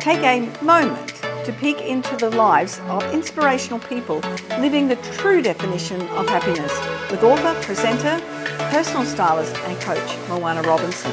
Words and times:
Take 0.00 0.22
a 0.22 0.64
moment 0.64 1.08
to 1.44 1.52
peek 1.58 1.80
into 1.80 2.16
the 2.16 2.30
lives 2.30 2.80
of 2.86 3.02
inspirational 3.12 3.80
people 3.80 4.20
living 4.60 4.86
the 4.86 4.96
true 5.18 5.42
definition 5.42 6.00
of 6.10 6.28
happiness 6.28 6.72
with 7.10 7.24
author, 7.24 7.60
presenter, 7.62 8.20
personal 8.70 9.04
stylist, 9.04 9.56
and 9.56 9.80
coach 9.80 10.16
Moana 10.28 10.62
Robinson, 10.62 11.10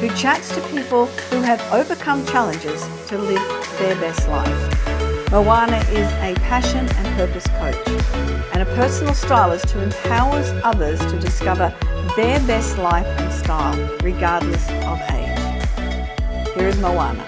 who 0.00 0.08
chats 0.16 0.52
to 0.54 0.60
people 0.68 1.06
who 1.30 1.42
have 1.42 1.62
overcome 1.72 2.26
challenges 2.26 2.82
to 3.06 3.18
live 3.18 3.42
their 3.78 3.94
best 3.96 4.28
life. 4.28 5.30
Moana 5.30 5.78
is 5.90 6.10
a 6.14 6.34
passion 6.42 6.88
and 6.96 7.16
purpose 7.16 7.46
coach 7.46 7.88
and 8.52 8.62
a 8.62 8.66
personal 8.74 9.14
stylist 9.14 9.70
who 9.70 9.78
empowers 9.78 10.50
others 10.64 10.98
to 11.06 11.18
discover 11.20 11.72
their 12.16 12.40
best 12.46 12.78
life 12.78 13.06
and 13.06 13.32
style, 13.32 13.98
regardless 14.02 14.68
of 14.70 15.00
age. 15.12 16.54
Here 16.54 16.68
is 16.68 16.78
Moana. 16.78 17.24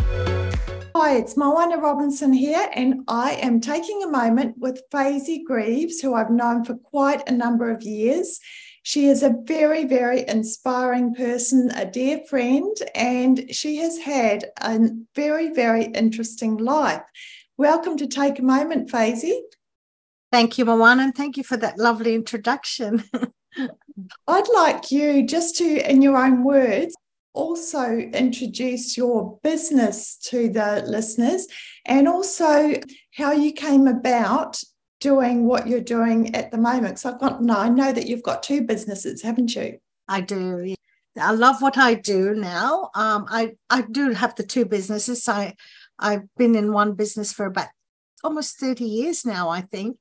Hi, 0.99 1.17
it's 1.17 1.37
Moana 1.37 1.77
Robinson 1.77 2.33
here, 2.33 2.71
and 2.73 3.03
I 3.07 3.33
am 3.33 3.61
taking 3.61 4.03
a 4.03 4.09
moment 4.09 4.57
with 4.57 4.83
Faizey 4.91 5.45
Greaves, 5.45 6.01
who 6.01 6.15
I've 6.15 6.31
known 6.31 6.65
for 6.65 6.75
quite 6.75 7.29
a 7.29 7.35
number 7.35 7.71
of 7.71 7.83
years. 7.83 8.41
She 8.83 9.05
is 9.09 9.23
a 9.23 9.35
very, 9.45 9.85
very 9.85 10.27
inspiring 10.27 11.15
person, 11.15 11.71
a 11.73 11.85
dear 11.85 12.23
friend, 12.31 12.75
and 12.95 13.55
she 13.55 13.77
has 13.77 13.99
had 13.99 14.47
a 14.63 14.89
very, 15.15 15.53
very 15.53 15.85
interesting 15.85 16.57
life. 16.57 17.03
Welcome 17.59 17.99
to 17.99 18.07
Take 18.07 18.39
a 18.39 18.43
Moment, 18.43 18.91
Faizey. 18.91 19.41
Thank 20.33 20.57
you, 20.57 20.65
Moana, 20.65 21.03
and 21.03 21.15
thank 21.15 21.37
you 21.37 21.45
for 21.45 21.59
that 21.59 21.77
lovely 21.77 22.15
introduction. 22.15 23.05
I'd 24.27 24.49
like 24.55 24.91
you 24.91 25.27
just 25.27 25.57
to, 25.57 25.91
in 25.91 26.01
your 26.01 26.17
own 26.17 26.43
words, 26.43 26.97
also 27.37 27.97
introduce 27.97 28.97
your 28.97 29.39
business 29.43 30.17
to 30.31 30.49
the 30.49 30.83
listeners 30.87 31.47
and 31.85 32.09
also 32.09 32.75
how 33.15 33.33
you 33.33 33.53
came 33.53 33.87
about 33.87 34.61
doing 35.01 35.47
what 35.47 35.69
you're 35.69 35.81
doing 35.81 36.35
at 36.35 36.51
the 36.51 36.59
moment. 36.59 36.99
So 36.99 37.11
I've 37.11 37.21
got 37.21 37.43
no, 37.43 37.57
I 37.57 37.69
know 37.69 37.93
that 37.93 38.07
you've 38.07 38.23
got 38.23 38.43
two 38.43 38.63
businesses, 38.63 39.23
haven't 39.23 39.55
you? 39.55 39.79
I 40.09 40.21
do. 40.23 40.75
I 41.21 41.33
love 41.33 41.63
what 41.63 41.79
I 41.79 41.95
do 41.95 42.35
now. 42.35 42.91
Um, 42.95 43.27
I 43.29 43.53
I 43.71 43.83
do 43.83 44.13
have 44.13 44.35
the 44.35 44.43
two 44.43 44.65
businesses. 44.65 45.29
I 45.29 45.55
I've 45.99 46.27
been 46.37 46.55
in 46.55 46.73
one 46.73 46.93
business 46.93 47.33
for 47.33 47.47
about 47.47 47.69
almost 48.25 48.59
30 48.59 48.85
years 48.85 49.25
now, 49.25 49.49
I 49.49 49.61
think. 49.61 49.99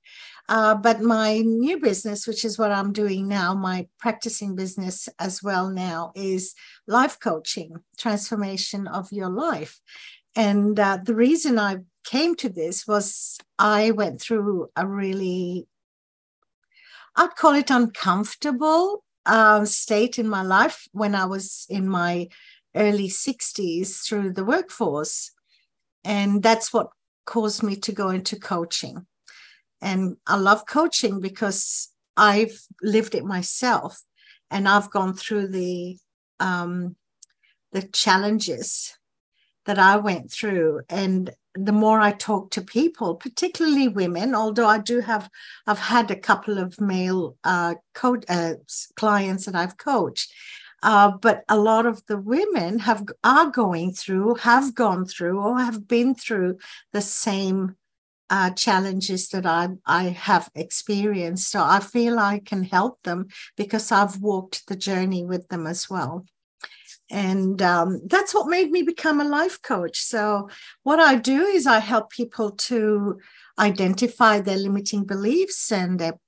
Uh, 0.47 0.75
but 0.75 1.01
my 1.01 1.39
new 1.39 1.79
business, 1.79 2.27
which 2.27 2.45
is 2.45 2.59
what 2.59 2.71
I'm 2.71 2.93
doing 2.93 3.27
now, 3.27 3.55
my 3.55 3.87
practicing 3.99 4.55
business 4.55 5.09
as 5.17 5.41
well 5.41 5.69
now, 5.69 6.11
is 6.15 6.53
life 6.87 7.19
coaching, 7.19 7.77
transformation 7.97 8.87
of 8.87 9.11
your 9.11 9.29
life. 9.29 9.81
And 10.35 10.79
uh, 10.79 10.99
the 11.03 11.15
reason 11.15 11.57
I 11.57 11.77
came 12.03 12.35
to 12.35 12.49
this 12.49 12.85
was 12.85 13.37
I 13.57 13.91
went 13.91 14.21
through 14.21 14.69
a 14.75 14.85
really, 14.85 15.67
I'd 17.15 17.35
call 17.35 17.53
it 17.53 17.71
uncomfortable 17.71 19.03
uh, 19.25 19.65
state 19.65 20.19
in 20.19 20.27
my 20.27 20.43
life 20.43 20.87
when 20.91 21.15
I 21.15 21.25
was 21.25 21.65
in 21.69 21.87
my 21.87 22.27
early 22.75 23.07
60s 23.07 24.05
through 24.05 24.33
the 24.33 24.45
workforce. 24.45 25.31
And 26.03 26.43
that's 26.43 26.71
what 26.71 26.89
caused 27.25 27.63
me 27.63 27.75
to 27.77 27.91
go 27.91 28.09
into 28.09 28.39
coaching. 28.39 29.07
And 29.81 30.17
I 30.25 30.37
love 30.37 30.65
coaching 30.65 31.19
because 31.19 31.89
I've 32.17 32.59
lived 32.81 33.15
it 33.15 33.25
myself 33.25 34.01
and 34.49 34.67
I've 34.67 34.89
gone 34.89 35.13
through 35.13 35.47
the 35.49 35.97
um, 36.39 36.95
the 37.71 37.81
challenges 37.81 38.97
that 39.65 39.79
I 39.79 39.97
went 39.97 40.31
through. 40.31 40.81
And 40.89 41.31
the 41.55 41.71
more 41.71 41.99
I 41.99 42.11
talk 42.11 42.51
to 42.51 42.61
people, 42.61 43.15
particularly 43.15 43.87
women, 43.87 44.35
although 44.35 44.67
I 44.67 44.79
do 44.79 44.99
have, 45.01 45.29
I've 45.67 45.79
had 45.79 46.11
a 46.11 46.15
couple 46.15 46.57
of 46.57 46.79
male 46.79 47.37
uh, 47.43 47.75
co- 47.93 48.21
uh, 48.29 48.53
clients 48.95 49.45
that 49.45 49.55
I've 49.55 49.77
coached, 49.77 50.33
uh, 50.83 51.11
but 51.21 51.43
a 51.49 51.57
lot 51.57 51.85
of 51.85 52.05
the 52.05 52.17
women 52.17 52.79
have 52.79 53.05
are 53.23 53.49
going 53.49 53.93
through, 53.93 54.35
have 54.35 54.75
gone 54.75 55.05
through, 55.05 55.39
or 55.39 55.59
have 55.59 55.87
been 55.87 56.13
through 56.13 56.57
the 56.91 57.01
same 57.01 57.75
uh, 58.29 58.49
challenges 58.51 59.29
that 59.29 59.45
I 59.45 59.69
I 59.85 60.03
have 60.05 60.49
experienced. 60.55 61.51
So 61.51 61.63
I 61.63 61.79
feel 61.79 62.19
I 62.19 62.39
can 62.39 62.63
help 62.63 63.01
them 63.03 63.27
because 63.55 63.91
I've 63.91 64.21
walked 64.21 64.67
the 64.67 64.75
journey 64.75 65.23
with 65.25 65.47
them 65.49 65.67
as 65.67 65.89
well. 65.89 66.25
And 67.09 67.61
um, 67.61 68.01
that's 68.07 68.33
what 68.33 68.47
made 68.47 68.71
me 68.71 68.81
become 68.81 69.21
a 69.21 69.25
life 69.25 69.61
coach. 69.61 69.99
So, 70.01 70.49
what 70.83 70.99
I 70.99 71.15
do 71.15 71.43
is 71.43 71.67
I 71.67 71.79
help 71.79 72.09
people 72.09 72.51
to 72.51 73.19
identify 73.59 74.41
their 74.41 74.57
limiting 74.57 75.05
beliefs 75.05 75.71
and 75.71 75.99
their 75.99 76.19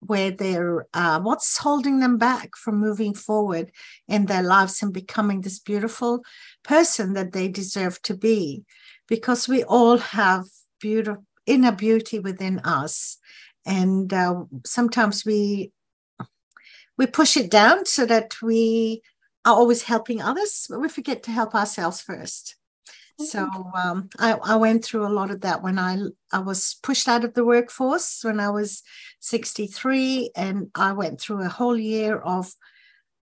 where 0.00 0.30
they're 0.30 0.86
uh, 0.94 1.20
what's 1.20 1.58
holding 1.58 1.98
them 1.98 2.16
back 2.16 2.56
from 2.56 2.80
moving 2.80 3.12
forward 3.12 3.70
in 4.08 4.26
their 4.26 4.42
lives 4.42 4.82
and 4.82 4.94
becoming 4.94 5.42
this 5.42 5.58
beautiful 5.58 6.22
person 6.62 7.12
that 7.12 7.32
they 7.32 7.48
deserve 7.48 8.00
to 8.00 8.14
be 8.14 8.64
because 9.08 9.46
we 9.46 9.62
all 9.64 9.98
have 9.98 10.46
beautiful 10.80 11.22
inner 11.50 11.72
beauty 11.72 12.18
within 12.18 12.60
us. 12.60 13.18
And 13.66 14.12
uh, 14.12 14.44
sometimes 14.64 15.24
we 15.24 15.72
we 16.96 17.06
push 17.06 17.36
it 17.36 17.50
down 17.50 17.86
so 17.86 18.04
that 18.06 18.40
we 18.42 19.02
are 19.46 19.54
always 19.54 19.84
helping 19.84 20.20
others 20.20 20.66
but 20.68 20.80
we 20.80 20.88
forget 20.88 21.22
to 21.22 21.30
help 21.30 21.54
ourselves 21.54 22.00
first. 22.00 22.56
So 23.18 23.48
um, 23.74 24.08
I, 24.18 24.32
I, 24.32 24.56
went 24.56 24.84
through 24.84 25.06
a 25.06 25.12
lot 25.12 25.30
of 25.30 25.42
that 25.42 25.62
when 25.62 25.78
I 25.78 25.98
I 26.32 26.38
was 26.38 26.76
pushed 26.82 27.06
out 27.06 27.24
of 27.24 27.34
the 27.34 27.44
workforce 27.44 28.24
when 28.24 28.40
I 28.40 28.48
was 28.48 28.82
63, 29.20 30.30
and 30.34 30.70
I 30.74 30.92
went 30.92 31.20
through 31.20 31.42
a 31.42 31.48
whole 31.48 31.76
year 31.76 32.16
of 32.18 32.54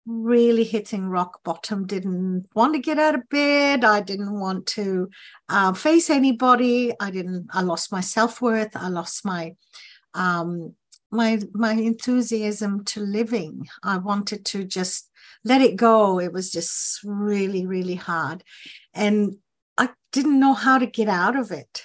really 0.07 0.63
hitting 0.63 1.09
rock 1.09 1.43
bottom. 1.43 1.85
Didn't 1.85 2.47
want 2.55 2.73
to 2.73 2.79
get 2.79 2.97
out 2.97 3.15
of 3.15 3.29
bed. 3.29 3.83
I 3.83 4.01
didn't 4.01 4.39
want 4.39 4.65
to 4.67 5.09
uh, 5.49 5.73
face 5.73 6.09
anybody. 6.09 6.93
I 6.99 7.11
didn't. 7.11 7.47
I 7.51 7.61
lost 7.61 7.91
my 7.91 8.01
self 8.01 8.41
worth. 8.41 8.75
I 8.75 8.87
lost 8.87 9.25
my 9.25 9.55
um, 10.13 10.73
my 11.11 11.39
my 11.53 11.73
enthusiasm 11.73 12.85
to 12.85 13.01
living. 13.01 13.67
I 13.83 13.97
wanted 13.97 14.45
to 14.45 14.63
just 14.63 15.11
let 15.43 15.61
it 15.61 15.75
go. 15.75 16.19
It 16.19 16.31
was 16.31 16.51
just 16.51 17.01
really 17.03 17.67
really 17.67 17.95
hard, 17.95 18.43
and 18.93 19.35
I 19.77 19.89
didn't 20.11 20.39
know 20.39 20.53
how 20.53 20.77
to 20.79 20.87
get 20.87 21.09
out 21.09 21.35
of 21.35 21.51
it. 21.51 21.83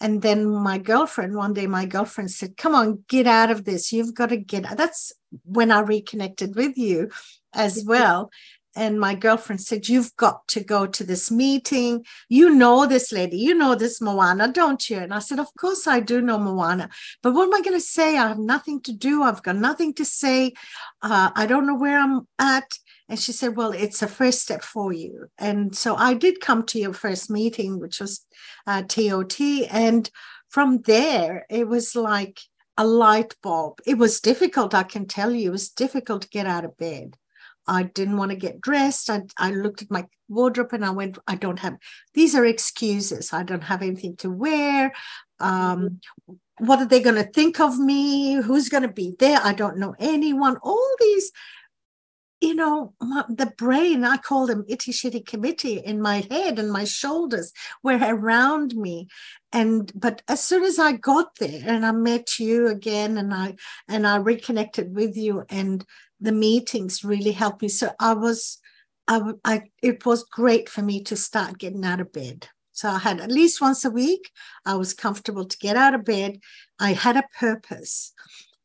And 0.00 0.22
then 0.22 0.46
my 0.46 0.78
girlfriend, 0.78 1.34
one 1.34 1.54
day, 1.54 1.66
my 1.66 1.84
girlfriend 1.84 2.30
said, 2.30 2.56
Come 2.56 2.72
on, 2.72 3.02
get 3.08 3.26
out 3.26 3.50
of 3.50 3.64
this. 3.64 3.92
You've 3.92 4.14
got 4.14 4.28
to 4.28 4.36
get 4.36 4.64
out. 4.64 4.76
That's 4.76 5.12
when 5.44 5.72
I 5.72 5.80
reconnected 5.80 6.54
with 6.54 6.78
you 6.78 7.10
as 7.52 7.84
well. 7.84 8.30
And 8.76 9.00
my 9.00 9.16
girlfriend 9.16 9.60
said, 9.60 9.88
You've 9.88 10.14
got 10.16 10.46
to 10.48 10.62
go 10.62 10.86
to 10.86 11.02
this 11.02 11.32
meeting. 11.32 12.04
You 12.28 12.50
know 12.50 12.86
this 12.86 13.10
lady, 13.10 13.36
you 13.36 13.54
know 13.54 13.74
this 13.74 14.00
Moana, 14.00 14.52
don't 14.52 14.88
you? 14.88 14.98
And 14.98 15.12
I 15.12 15.18
said, 15.18 15.40
Of 15.40 15.48
course 15.58 15.88
I 15.88 15.98
do 15.98 16.20
know 16.20 16.38
Moana. 16.38 16.88
But 17.22 17.34
what 17.34 17.48
am 17.48 17.54
I 17.54 17.60
going 17.60 17.76
to 17.76 17.84
say? 17.84 18.16
I 18.16 18.28
have 18.28 18.38
nothing 18.38 18.80
to 18.82 18.92
do. 18.92 19.22
I've 19.24 19.42
got 19.42 19.56
nothing 19.56 19.94
to 19.94 20.04
say. 20.04 20.52
Uh, 21.02 21.30
I 21.34 21.46
don't 21.46 21.66
know 21.66 21.74
where 21.74 21.98
I'm 21.98 22.28
at. 22.38 22.78
And 23.08 23.18
she 23.18 23.32
said, 23.32 23.56
Well, 23.56 23.72
it's 23.72 24.02
a 24.02 24.06
first 24.06 24.42
step 24.42 24.62
for 24.62 24.92
you. 24.92 25.26
And 25.38 25.74
so 25.74 25.96
I 25.96 26.14
did 26.14 26.40
come 26.40 26.64
to 26.66 26.78
your 26.78 26.92
first 26.92 27.30
meeting, 27.30 27.80
which 27.80 28.00
was 28.00 28.24
uh, 28.66 28.82
TOT. 28.82 29.40
And 29.70 30.08
from 30.50 30.82
there, 30.82 31.46
it 31.50 31.66
was 31.66 31.96
like 31.96 32.38
a 32.76 32.86
light 32.86 33.34
bulb. 33.42 33.80
It 33.84 33.98
was 33.98 34.20
difficult, 34.20 34.72
I 34.72 34.84
can 34.84 35.06
tell 35.06 35.32
you, 35.32 35.48
it 35.48 35.52
was 35.52 35.68
difficult 35.68 36.22
to 36.22 36.28
get 36.28 36.46
out 36.46 36.64
of 36.64 36.76
bed. 36.76 37.16
I 37.68 37.84
didn't 37.84 38.16
want 38.16 38.30
to 38.30 38.36
get 38.36 38.60
dressed. 38.60 39.10
I, 39.10 39.22
I 39.36 39.50
looked 39.50 39.82
at 39.82 39.90
my 39.90 40.06
wardrobe 40.28 40.72
and 40.72 40.84
I 40.84 40.90
went, 40.90 41.18
I 41.26 41.36
don't 41.36 41.58
have, 41.58 41.76
these 42.14 42.34
are 42.34 42.44
excuses. 42.44 43.32
I 43.32 43.42
don't 43.42 43.64
have 43.64 43.82
anything 43.82 44.16
to 44.16 44.30
wear. 44.30 44.92
Um, 45.38 46.00
what 46.58 46.80
are 46.80 46.86
they 46.86 47.00
going 47.00 47.22
to 47.22 47.30
think 47.30 47.60
of 47.60 47.78
me? 47.78 48.34
Who's 48.34 48.68
going 48.68 48.82
to 48.82 48.88
be 48.88 49.14
there? 49.18 49.38
I 49.42 49.52
don't 49.52 49.78
know 49.78 49.94
anyone. 49.98 50.56
All 50.62 50.96
these 50.98 51.30
you 52.40 52.54
know, 52.54 52.94
my, 53.00 53.24
the 53.28 53.52
brain, 53.58 54.04
I 54.04 54.16
call 54.16 54.46
them 54.46 54.64
itty 54.68 54.92
shitty 54.92 55.26
committee 55.26 55.78
in 55.78 56.00
my 56.00 56.24
head 56.30 56.58
and 56.58 56.70
my 56.70 56.84
shoulders 56.84 57.52
were 57.82 57.98
around 58.00 58.76
me. 58.76 59.08
And 59.52 59.90
but 59.94 60.22
as 60.28 60.44
soon 60.44 60.62
as 60.62 60.78
I 60.78 60.92
got 60.92 61.36
there 61.40 61.62
and 61.66 61.84
I 61.84 61.92
met 61.92 62.38
you 62.38 62.68
again 62.68 63.18
and 63.18 63.34
I 63.34 63.56
and 63.88 64.06
I 64.06 64.16
reconnected 64.16 64.94
with 64.94 65.16
you 65.16 65.44
and 65.48 65.84
the 66.20 66.32
meetings 66.32 67.04
really 67.04 67.32
helped 67.32 67.62
me. 67.62 67.68
So 67.68 67.90
I 68.00 68.14
was 68.14 68.58
I, 69.06 69.32
I 69.44 69.62
it 69.82 70.04
was 70.04 70.24
great 70.24 70.68
for 70.68 70.82
me 70.82 71.02
to 71.04 71.16
start 71.16 71.58
getting 71.58 71.84
out 71.84 72.00
of 72.00 72.12
bed. 72.12 72.48
So 72.72 72.88
I 72.88 72.98
had 72.98 73.20
at 73.20 73.32
least 73.32 73.60
once 73.60 73.84
a 73.84 73.90
week, 73.90 74.30
I 74.64 74.76
was 74.76 74.94
comfortable 74.94 75.44
to 75.44 75.58
get 75.58 75.76
out 75.76 75.94
of 75.94 76.04
bed. 76.04 76.38
I 76.78 76.92
had 76.92 77.16
a 77.16 77.24
purpose. 77.38 78.12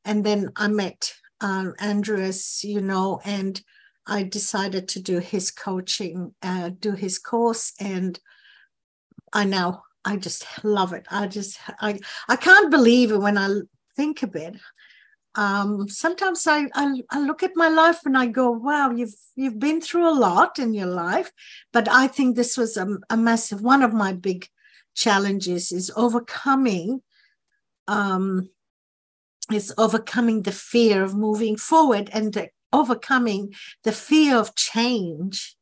And 0.05 0.23
then 0.23 0.51
I 0.55 0.67
met 0.67 1.13
um, 1.41 1.73
Andreas, 1.81 2.63
you 2.63 2.81
know, 2.81 3.21
and 3.25 3.59
I 4.05 4.23
decided 4.23 4.87
to 4.89 5.01
do 5.01 5.19
his 5.19 5.49
coaching, 5.49 6.35
uh, 6.41 6.71
do 6.77 6.91
his 6.91 7.17
course, 7.17 7.73
and 7.79 8.19
I 9.31 9.45
now 9.45 9.83
I 10.05 10.17
just 10.17 10.45
love 10.63 10.93
it. 10.93 11.05
I 11.09 11.27
just 11.27 11.57
I 11.79 11.99
I 12.27 12.35
can't 12.35 12.69
believe 12.69 13.11
it 13.11 13.17
when 13.17 13.37
I 13.37 13.49
think 13.95 14.23
of 14.23 14.35
it. 14.35 14.55
Um, 15.35 15.89
sometimes 15.89 16.45
I, 16.45 16.67
I 16.75 17.01
I 17.09 17.19
look 17.19 17.41
at 17.41 17.55
my 17.55 17.67
life 17.67 18.05
and 18.05 18.17
I 18.17 18.27
go, 18.27 18.51
wow, 18.51 18.91
you've 18.91 19.15
you've 19.35 19.59
been 19.59 19.81
through 19.81 20.07
a 20.07 20.13
lot 20.13 20.59
in 20.59 20.73
your 20.73 20.87
life, 20.87 21.31
but 21.71 21.87
I 21.89 22.07
think 22.07 22.35
this 22.35 22.55
was 22.57 22.77
a, 22.77 22.87
a 23.09 23.17
massive 23.17 23.61
one 23.61 23.81
of 23.81 23.93
my 23.93 24.13
big 24.13 24.47
challenges 24.95 25.71
is 25.71 25.91
overcoming 25.95 27.01
um 27.87 28.47
is 29.51 29.73
overcoming 29.77 30.43
the 30.43 30.51
fear 30.51 31.03
of 31.03 31.15
moving 31.15 31.57
forward 31.57 32.09
and 32.13 32.33
the, 32.33 32.49
overcoming 32.71 33.53
the 33.83 33.91
fear 33.91 34.37
of 34.37 34.55
change. 34.55 35.55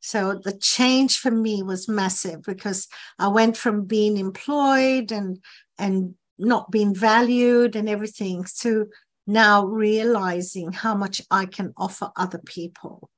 So 0.00 0.40
the 0.42 0.52
change 0.52 1.18
for 1.18 1.30
me 1.30 1.62
was 1.62 1.88
massive 1.88 2.42
because 2.42 2.88
I 3.18 3.28
went 3.28 3.56
from 3.56 3.84
being 3.84 4.16
employed 4.16 5.12
and 5.12 5.38
and 5.78 6.14
not 6.38 6.70
being 6.70 6.94
valued 6.94 7.76
and 7.76 7.88
everything 7.88 8.44
to 8.60 8.88
now 9.26 9.64
realizing 9.64 10.72
how 10.72 10.94
much 10.94 11.20
I 11.30 11.46
can 11.46 11.72
offer 11.76 12.10
other 12.16 12.40
people 12.44 13.10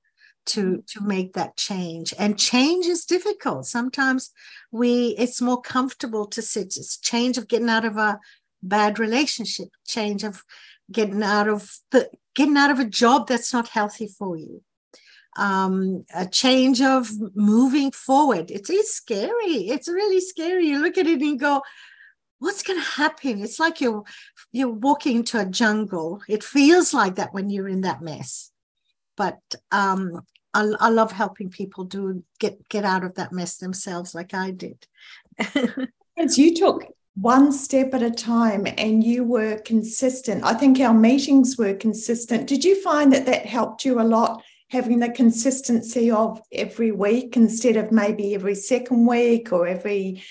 to 0.47 0.61
mm-hmm. 0.61 0.81
to 0.87 1.07
make 1.07 1.33
that 1.33 1.57
change 1.57 2.13
and 2.19 2.39
change 2.39 2.85
is 2.85 3.07
difficult 3.07 3.65
sometimes 3.65 4.31
we 4.71 5.15
it's 5.19 5.41
more 5.41 5.63
comfortable 5.63 6.27
to 6.27 6.43
sit 6.43 6.77
it's 6.77 6.99
change 6.99 7.39
of 7.39 7.49
getting 7.49 7.71
out 7.71 7.87
of 7.87 7.97
a 7.97 8.21
bad 8.63 8.99
relationship 8.99 9.69
change 9.87 10.23
of 10.23 10.43
getting 10.93 11.23
out 11.23 11.49
of 11.49 11.79
the 11.93 12.11
getting 12.35 12.59
out 12.59 12.71
of 12.71 12.79
a 12.79 12.85
job 12.85 13.27
that's 13.27 13.55
not 13.55 13.69
healthy 13.69 14.07
for 14.07 14.37
you 14.37 14.63
um, 15.37 16.05
a 16.15 16.27
change 16.27 16.81
of 16.81 17.11
moving 17.35 17.91
forward. 17.91 18.51
It 18.51 18.71
is 18.71 18.95
scary. 18.95 19.69
It's 19.69 19.89
really 19.89 20.21
scary. 20.21 20.67
You 20.67 20.81
look 20.81 20.97
at 20.97 21.07
it 21.07 21.21
and 21.21 21.41
go, 21.41 21.63
what's 22.45 22.63
going 22.63 22.79
to 22.79 22.87
happen? 22.87 23.43
It's 23.43 23.59
like 23.59 23.81
you're 23.81 24.05
you're 24.53 24.69
walking 24.69 25.17
into 25.17 25.41
a 25.41 25.47
jungle. 25.47 26.23
It 26.29 26.45
feels 26.45 26.95
like 26.95 27.17
that 27.17 27.35
when 27.35 27.51
you're 27.51 27.69
in 27.69 27.81
that 27.83 28.03
mess. 28.03 28.51
But 29.17 29.41
um, 29.73 30.23
I, 30.53 30.89
love 30.89 31.13
helping 31.13 31.51
people 31.51 31.85
do 31.85 32.23
get 32.39 32.69
get 32.69 32.85
out 32.85 33.05
of 33.05 33.15
that 33.15 33.33
mess 33.33 33.57
themselves, 33.57 34.15
like 34.15 34.35
I 34.35 34.51
did. 34.51 34.87
As 36.19 36.39
you 36.39 36.55
took 36.55 36.85
one 37.17 37.53
step 37.53 37.95
at 37.95 38.03
a 38.03 38.11
time 38.11 38.67
and 38.77 39.03
you 39.03 39.25
were 39.25 39.59
consistent. 39.59 40.43
I 40.45 40.55
think 40.55 40.81
our 40.81 40.95
meetings 40.95 41.57
were 41.57 41.75
consistent. 41.75 42.49
Did 42.49 42.65
you 42.65 42.81
find 42.83 43.13
that 43.13 43.27
that 43.27 43.47
helped 43.47 43.85
you 43.85 44.01
a 44.01 44.03
lot 44.03 44.43
having 44.69 44.99
the 44.99 45.11
consistency 45.11 46.11
of 46.11 46.43
every 46.51 46.91
week 46.91 47.37
instead 47.37 47.77
of 47.77 47.93
maybe 47.93 48.35
every 48.35 48.57
second 48.57 49.07
week 49.07 49.53
or 49.53 49.69
every 49.69 50.23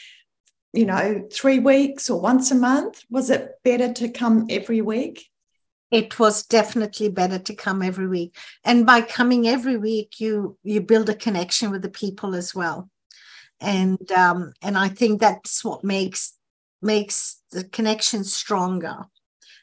you 0.74 0.86
know 0.86 1.28
three 1.32 1.60
weeks 1.60 2.10
or 2.10 2.20
once 2.20 2.52
a 2.52 2.56
month? 2.56 3.04
Was 3.10 3.30
it 3.30 3.52
better 3.64 3.94
to 3.94 4.10
come 4.10 4.48
every 4.50 4.82
week? 4.82 5.30
It 5.92 6.18
was 6.18 6.44
definitely 6.44 7.10
better 7.10 7.38
to 7.38 7.56
come 7.56 7.84
every 7.84 8.08
week. 8.08 8.36
And 8.64 8.86
by 8.86 9.02
coming 9.02 9.48
every 9.48 9.78
week 9.78 10.20
you 10.20 10.58
you 10.64 10.82
build 10.82 11.10
a 11.10 11.16
connection 11.16 11.70
with 11.72 11.84
the 11.84 11.90
people 11.90 12.36
as 12.36 12.54
well. 12.56 12.90
And 13.62 14.12
um 14.12 14.54
and 14.62 14.78
i 14.78 14.90
think 14.90 15.22
that's 15.22 15.64
what 15.64 15.84
makes 15.84 16.34
makes 16.82 17.42
the 17.52 17.64
connection 17.64 18.24
stronger 18.24 19.06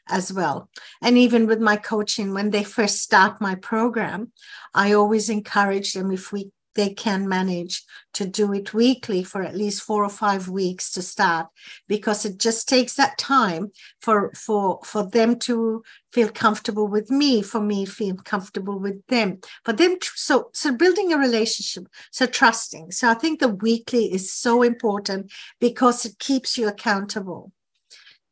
as 0.09 0.33
well. 0.33 0.69
And 1.01 1.17
even 1.17 1.47
with 1.47 1.59
my 1.59 1.77
coaching, 1.77 2.33
when 2.33 2.49
they 2.49 2.63
first 2.63 3.01
start 3.01 3.39
my 3.39 3.55
program, 3.55 4.31
I 4.73 4.93
always 4.93 5.29
encourage 5.29 5.93
them 5.93 6.11
if 6.11 6.31
we 6.31 6.51
they 6.75 6.93
can 6.93 7.27
manage 7.27 7.83
to 8.13 8.25
do 8.25 8.53
it 8.53 8.73
weekly 8.73 9.23
for 9.23 9.41
at 9.41 9.55
least 9.55 9.83
four 9.83 10.03
or 10.03 10.09
five 10.09 10.47
weeks 10.47 10.91
to 10.91 11.01
start 11.01 11.47
because 11.87 12.25
it 12.25 12.37
just 12.37 12.67
takes 12.67 12.95
that 12.95 13.17
time 13.17 13.71
for 14.01 14.31
for 14.33 14.79
for 14.83 15.03
them 15.09 15.37
to 15.37 15.83
feel 16.11 16.29
comfortable 16.29 16.87
with 16.87 17.09
me 17.09 17.41
for 17.41 17.61
me 17.61 17.85
feel 17.85 18.15
comfortable 18.15 18.79
with 18.79 19.05
them 19.07 19.39
for 19.63 19.73
them 19.73 19.99
to, 19.99 20.09
so 20.15 20.49
so 20.53 20.75
building 20.75 21.13
a 21.13 21.17
relationship 21.17 21.87
so 22.11 22.25
trusting 22.25 22.91
so 22.91 23.09
i 23.09 23.13
think 23.13 23.39
the 23.39 23.47
weekly 23.47 24.13
is 24.13 24.31
so 24.31 24.61
important 24.61 25.31
because 25.59 26.05
it 26.05 26.19
keeps 26.19 26.57
you 26.57 26.67
accountable 26.67 27.51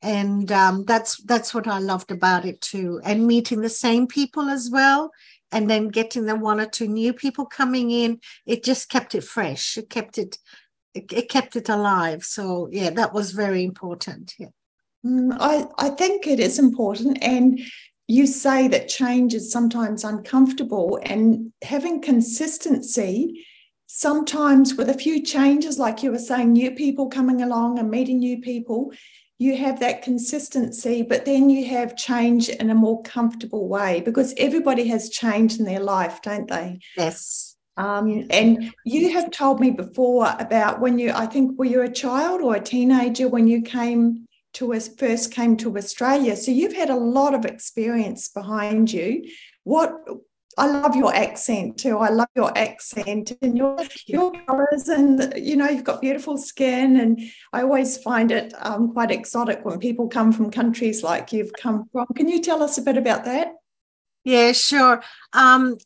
and 0.02 0.52
um, 0.52 0.86
that's 0.86 1.18
that's 1.24 1.54
what 1.54 1.68
I 1.68 1.80
loved 1.80 2.12
about 2.12 2.46
it 2.46 2.62
too. 2.62 3.02
And 3.04 3.28
meeting 3.28 3.62
the 3.62 3.70
same 3.70 4.08
people 4.08 4.50
as 4.50 4.70
well, 4.72 5.12
and 5.51 5.69
then 5.69 5.88
getting 5.88 6.25
the 6.25 6.36
one 6.36 6.60
or 6.60 6.66
two 6.66 6.88
new 6.88 7.13
people 7.13 7.46
coming 7.46 7.92
in, 7.92 8.19
it 8.46 8.63
just 8.63 8.90
kept 8.90 9.16
it 9.16 9.24
fresh. 9.24 9.78
It 9.78 9.90
kept 9.90 10.18
it, 10.18 10.38
it, 10.94 11.30
kept 11.30 11.56
it 11.56 11.69
alive. 11.69 12.24
So 12.24 12.69
yeah, 12.72 12.90
that 12.92 13.13
was 13.13 13.31
very 13.31 13.63
important. 13.63 14.34
Yeah. 14.38 14.48
Mm, 15.06 15.38
I 15.40 15.66
I 15.78 15.90
think 15.90 16.28
it 16.28 16.40
is 16.40 16.60
important, 16.60 17.19
and 17.22 17.60
you 18.07 18.28
say 18.28 18.68
that 18.68 18.90
change 18.90 19.34
is 19.34 19.51
sometimes 19.51 20.04
uncomfortable, 20.04 21.00
and 21.04 21.54
having 21.63 22.02
consistency 22.02 23.45
sometimes 23.92 24.75
with 24.75 24.88
a 24.88 24.94
few 24.94 25.24
changes, 25.24 25.80
like 25.80 26.04
you 26.04 26.12
were 26.12 26.19
saying, 26.19 26.54
new 26.54 26.72
people 26.72 27.10
coming 27.10 27.42
along 27.42 27.80
and 27.80 27.90
meeting 27.90 28.19
new 28.19 28.40
people, 28.40 28.94
you 29.40 29.56
have 29.56 29.80
that 29.80 30.02
consistency, 30.02 31.02
but 31.02 31.24
then 31.26 31.50
you 31.50 31.66
have 31.70 31.96
change 31.96 32.50
in 32.50 32.70
a 32.70 32.76
more 32.76 33.02
comfortable 33.04 33.70
way 33.70 34.02
because 34.02 34.34
everybody 34.38 34.86
has 34.90 35.10
change 35.10 35.58
in 35.58 35.66
their 35.66 35.80
life, 35.80 36.22
don't 36.22 36.50
they? 36.50 36.80
Yes. 36.98 37.56
Um, 37.78 38.28
and 38.30 38.74
you 38.84 39.14
have 39.14 39.32
told 39.32 39.62
me 39.62 39.72
before 39.72 40.36
about 40.38 40.82
when 40.82 41.00
you, 41.00 41.14
I 41.14 41.26
think, 41.26 41.58
were 41.58 41.64
you 41.64 41.82
a 41.82 41.90
child 41.90 42.42
or 42.42 42.56
a 42.56 42.60
teenager 42.60 43.30
when 43.30 43.48
you 43.48 43.62
came 43.62 44.28
to 44.56 44.74
us 44.74 44.90
first 44.90 45.32
came 45.32 45.56
to 45.58 45.78
Australia? 45.78 46.36
So 46.36 46.52
you've 46.52 46.76
had 46.76 46.90
a 46.90 46.96
lot 46.96 47.34
of 47.34 47.46
experience 47.46 48.28
behind 48.28 48.92
you. 48.92 49.24
What 49.64 49.94
I 50.60 50.68
love 50.68 50.96
your 50.96 51.16
accent 51.16 51.78
too. 51.78 51.98
I 51.98 52.10
love 52.10 52.28
your 52.36 52.56
accent 52.58 53.32
and 53.42 53.58
your 53.58 53.78
your 54.08 54.32
colors, 54.46 54.90
and 54.90 55.34
you 55.38 55.56
know 55.56 55.70
you've 55.70 55.86
got 55.86 56.02
beautiful 56.02 56.38
skin. 56.38 57.00
And 57.00 57.20
I 57.54 57.62
always 57.62 57.98
find 57.98 58.32
it 58.32 58.54
um, 58.60 58.92
quite 58.92 59.10
exotic 59.10 59.64
when 59.64 59.80
people 59.80 60.10
come 60.10 60.34
from 60.34 60.52
countries 60.52 61.02
like 61.02 61.32
you've 61.32 61.54
come 61.54 61.88
from. 61.92 62.08
Can 62.16 62.28
you 62.28 62.42
tell 62.42 62.62
us 62.62 62.78
a 62.78 62.82
bit 62.82 62.98
about 62.98 63.24
that? 63.26 63.54
Yeah, 64.26 64.52
sure. 64.52 65.02
Um, 65.32 65.78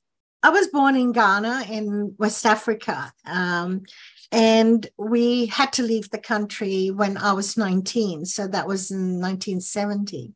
I 0.41 0.49
was 0.49 0.67
born 0.67 0.95
in 0.95 1.11
Ghana 1.11 1.65
in 1.69 2.15
West 2.17 2.45
Africa, 2.45 3.13
um, 3.25 3.83
and 4.31 4.89
we 4.97 5.45
had 5.45 5.71
to 5.73 5.83
leave 5.83 6.09
the 6.09 6.17
country 6.17 6.89
when 6.89 7.17
I 7.17 7.33
was 7.33 7.55
19. 7.57 8.25
So 8.25 8.47
that 8.47 8.67
was 8.67 8.89
in 8.89 9.21
1970. 9.21 10.33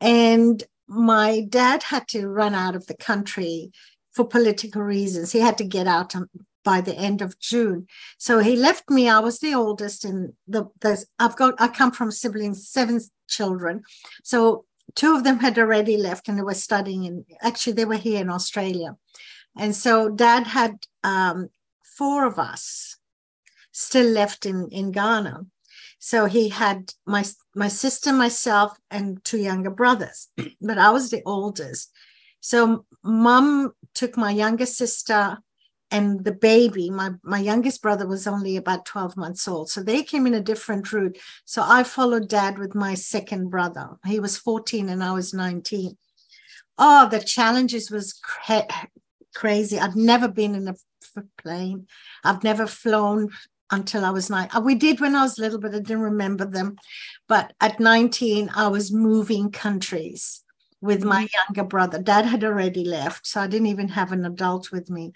And 0.00 0.62
my 0.92 1.46
dad 1.48 1.82
had 1.84 2.08
to 2.08 2.28
run 2.28 2.54
out 2.54 2.74
of 2.74 2.86
the 2.86 2.96
country 2.96 3.72
for 4.12 4.26
political 4.26 4.82
reasons. 4.82 5.32
He 5.32 5.40
had 5.40 5.58
to 5.58 5.64
get 5.64 5.86
out 5.86 6.14
by 6.64 6.80
the 6.80 6.94
end 6.94 7.22
of 7.22 7.38
June. 7.38 7.86
So 8.18 8.38
he 8.38 8.56
left 8.56 8.88
me. 8.88 9.08
I 9.08 9.18
was 9.18 9.38
the 9.38 9.54
oldest, 9.54 10.04
and 10.04 10.32
the, 10.46 10.66
the 10.80 11.04
I've 11.18 11.36
got 11.36 11.54
I 11.58 11.68
come 11.68 11.92
from 11.92 12.10
siblings, 12.10 12.68
seven 12.68 13.00
children. 13.28 13.82
So 14.22 14.64
two 14.94 15.14
of 15.16 15.24
them 15.24 15.38
had 15.38 15.58
already 15.58 15.96
left 15.96 16.28
and 16.28 16.38
they 16.38 16.42
were 16.42 16.54
studying 16.54 17.06
and 17.06 17.24
actually 17.40 17.72
they 17.74 17.84
were 17.84 17.96
here 17.96 18.20
in 18.20 18.30
Australia. 18.30 18.96
And 19.56 19.74
so 19.74 20.10
dad 20.10 20.46
had 20.46 20.76
um, 21.04 21.48
four 21.82 22.26
of 22.26 22.38
us 22.38 22.96
still 23.72 24.06
left 24.06 24.46
in, 24.46 24.68
in 24.70 24.92
Ghana. 24.92 25.46
So 26.04 26.26
he 26.26 26.48
had 26.48 26.92
my 27.06 27.24
my 27.54 27.68
sister, 27.68 28.12
myself, 28.12 28.76
and 28.90 29.24
two 29.24 29.38
younger 29.38 29.70
brothers, 29.70 30.26
but 30.60 30.76
I 30.76 30.90
was 30.90 31.10
the 31.10 31.22
oldest. 31.24 31.92
So 32.40 32.84
mom 33.04 33.72
took 33.94 34.16
my 34.16 34.32
younger 34.32 34.66
sister 34.66 35.38
and 35.92 36.24
the 36.24 36.32
baby. 36.32 36.90
My 36.90 37.10
my 37.22 37.38
youngest 37.38 37.82
brother 37.82 38.08
was 38.08 38.26
only 38.26 38.56
about 38.56 38.84
12 38.84 39.16
months 39.16 39.46
old. 39.46 39.70
So 39.70 39.80
they 39.80 40.02
came 40.02 40.26
in 40.26 40.34
a 40.34 40.40
different 40.40 40.92
route. 40.92 41.18
So 41.44 41.62
I 41.64 41.84
followed 41.84 42.28
dad 42.28 42.58
with 42.58 42.74
my 42.74 42.94
second 42.94 43.50
brother. 43.50 43.90
He 44.04 44.18
was 44.18 44.36
14 44.36 44.88
and 44.88 45.04
I 45.04 45.12
was 45.12 45.32
19. 45.32 45.96
Oh, 46.78 47.08
the 47.08 47.20
challenges 47.20 47.92
was 47.92 48.12
cra- 48.12 48.66
crazy. 49.36 49.78
I've 49.78 49.94
never 49.94 50.26
been 50.26 50.56
in 50.56 50.66
a 50.66 50.74
plane. 51.38 51.86
I've 52.24 52.42
never 52.42 52.66
flown 52.66 53.28
until 53.72 54.04
I 54.04 54.10
was 54.10 54.30
nine. 54.30 54.48
Uh, 54.54 54.60
we 54.60 54.76
did 54.76 55.00
when 55.00 55.16
I 55.16 55.22
was 55.22 55.38
little, 55.38 55.58
but 55.58 55.74
I 55.74 55.78
didn't 55.78 56.00
remember 56.00 56.44
them. 56.44 56.76
But 57.26 57.54
at 57.60 57.80
19, 57.80 58.50
I 58.54 58.68
was 58.68 58.92
moving 58.92 59.50
countries 59.50 60.42
with 60.80 61.02
my 61.02 61.24
mm-hmm. 61.24 61.52
younger 61.54 61.68
brother. 61.68 61.98
Dad 61.98 62.26
had 62.26 62.44
already 62.44 62.84
left, 62.84 63.26
so 63.26 63.40
I 63.40 63.46
didn't 63.46 63.68
even 63.68 63.88
have 63.88 64.12
an 64.12 64.24
adult 64.24 64.70
with 64.70 64.90
me. 64.90 65.12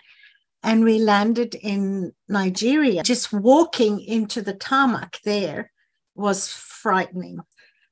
And 0.62 0.82
we 0.82 0.98
landed 0.98 1.54
in 1.54 2.12
Nigeria. 2.28 3.02
Just 3.02 3.32
walking 3.32 4.00
into 4.00 4.42
the 4.42 4.54
tarmac 4.54 5.20
there 5.24 5.70
was 6.14 6.48
frightening. 6.48 7.40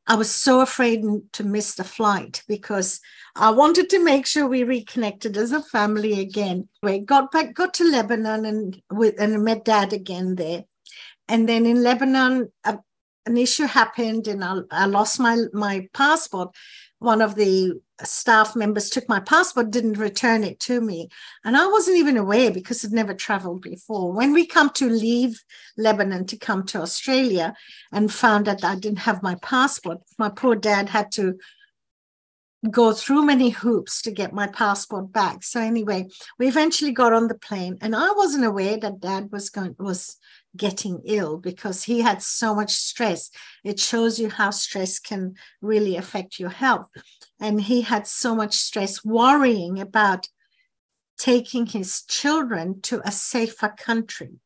I 0.07 0.17
was 0.17 0.31
so 0.31 0.61
afraid 0.61 1.03
to 1.33 1.45
miss 1.45 1.75
the 1.75 1.85
flight 1.85 2.43
because 2.47 3.01
I 3.35 3.51
wanted 3.51 3.89
to 3.91 4.05
make 4.05 4.27
sure 4.27 4.47
we 4.47 4.63
reconnected 4.63 5.37
as 5.37 5.53
a 5.53 5.63
family 5.63 6.21
again. 6.21 6.69
We 6.83 6.99
got 6.99 7.33
back, 7.33 7.55
got 7.55 7.73
to 7.75 7.91
Lebanon 7.91 8.45
and 8.45 8.83
with 8.93 9.19
and 9.19 9.43
met 9.45 9.65
Dad 9.65 9.93
again 9.93 10.35
there. 10.35 10.65
And 11.29 11.49
then 11.49 11.65
in 11.65 11.83
Lebanon, 11.83 12.53
a, 12.65 12.79
an 13.25 13.39
issue 13.39 13.65
happened 13.65 14.29
and 14.29 14.45
I, 14.45 14.59
I 14.71 14.87
lost 14.87 15.19
my, 15.19 15.39
my 15.55 15.89
passport. 15.95 16.55
One 16.99 17.21
of 17.21 17.35
the 17.35 17.81
staff 18.03 18.57
members 18.57 18.91
took 18.91 19.09
my 19.09 19.21
passport, 19.21 19.71
didn't 19.71 19.99
return 19.99 20.43
it 20.43 20.59
to 20.61 20.81
me. 20.81 21.09
And 21.45 21.57
I 21.57 21.67
wasn't 21.67 21.99
even 21.99 22.17
aware 22.17 22.51
because 22.51 22.85
I'd 22.85 22.93
never 22.93 23.15
traveled 23.15 23.63
before. 23.63 24.13
When 24.13 24.33
we 24.33 24.47
come 24.47 24.71
to 24.71 24.89
leave 24.89 25.43
Lebanon 25.77 26.27
to 26.27 26.37
come 26.37 26.65
to 26.67 26.81
Australia 26.81 27.55
and 27.93 28.13
found 28.13 28.47
that 28.47 28.65
I 28.65 28.77
didn't 28.77 29.01
have 29.01 29.23
my 29.23 29.37
passport, 29.37 29.99
my 30.19 30.29
poor 30.29 30.55
dad 30.57 30.89
had 30.89 31.13
to 31.13 31.39
go 32.71 32.93
through 32.93 33.25
many 33.25 33.51
hoops 33.51 34.01
to 34.03 34.11
get 34.11 34.33
my 34.33 34.47
passport 34.47 35.13
back. 35.13 35.43
So 35.43 35.61
anyway, 35.61 36.09
we 36.39 36.49
eventually 36.49 36.93
got 36.93 37.13
on 37.13 37.29
the 37.29 37.35
plane 37.35 37.79
and 37.81 37.95
I 37.95 38.13
wasn't 38.13 38.45
aware 38.45 38.79
that 38.79 39.01
dad 39.01 39.31
was 39.31 39.51
going 39.51 39.77
was 39.79 40.17
getting 40.57 41.03
ill 41.05 41.39
because 41.39 41.85
he 41.85 42.01
had 42.01 42.23
so 42.23 42.55
much 42.55 42.73
stress. 42.73 43.31
It 43.65 43.81
shows 43.81 44.19
you 44.19 44.31
how 44.31 44.51
stress 44.51 44.99
can 44.99 45.35
really 45.61 45.97
affect 45.97 46.39
your 46.39 46.51
health. 46.51 46.89
And 47.41 47.61
he 47.61 47.83
had 47.83 48.07
so 48.07 48.35
much 48.35 48.55
stress 48.55 49.05
worrying 49.05 49.81
about 49.81 50.29
taking 51.19 51.67
his 51.67 52.03
children 52.03 52.81
to 52.83 53.01
a 53.07 53.13
safer 53.13 53.75
country 53.77 54.41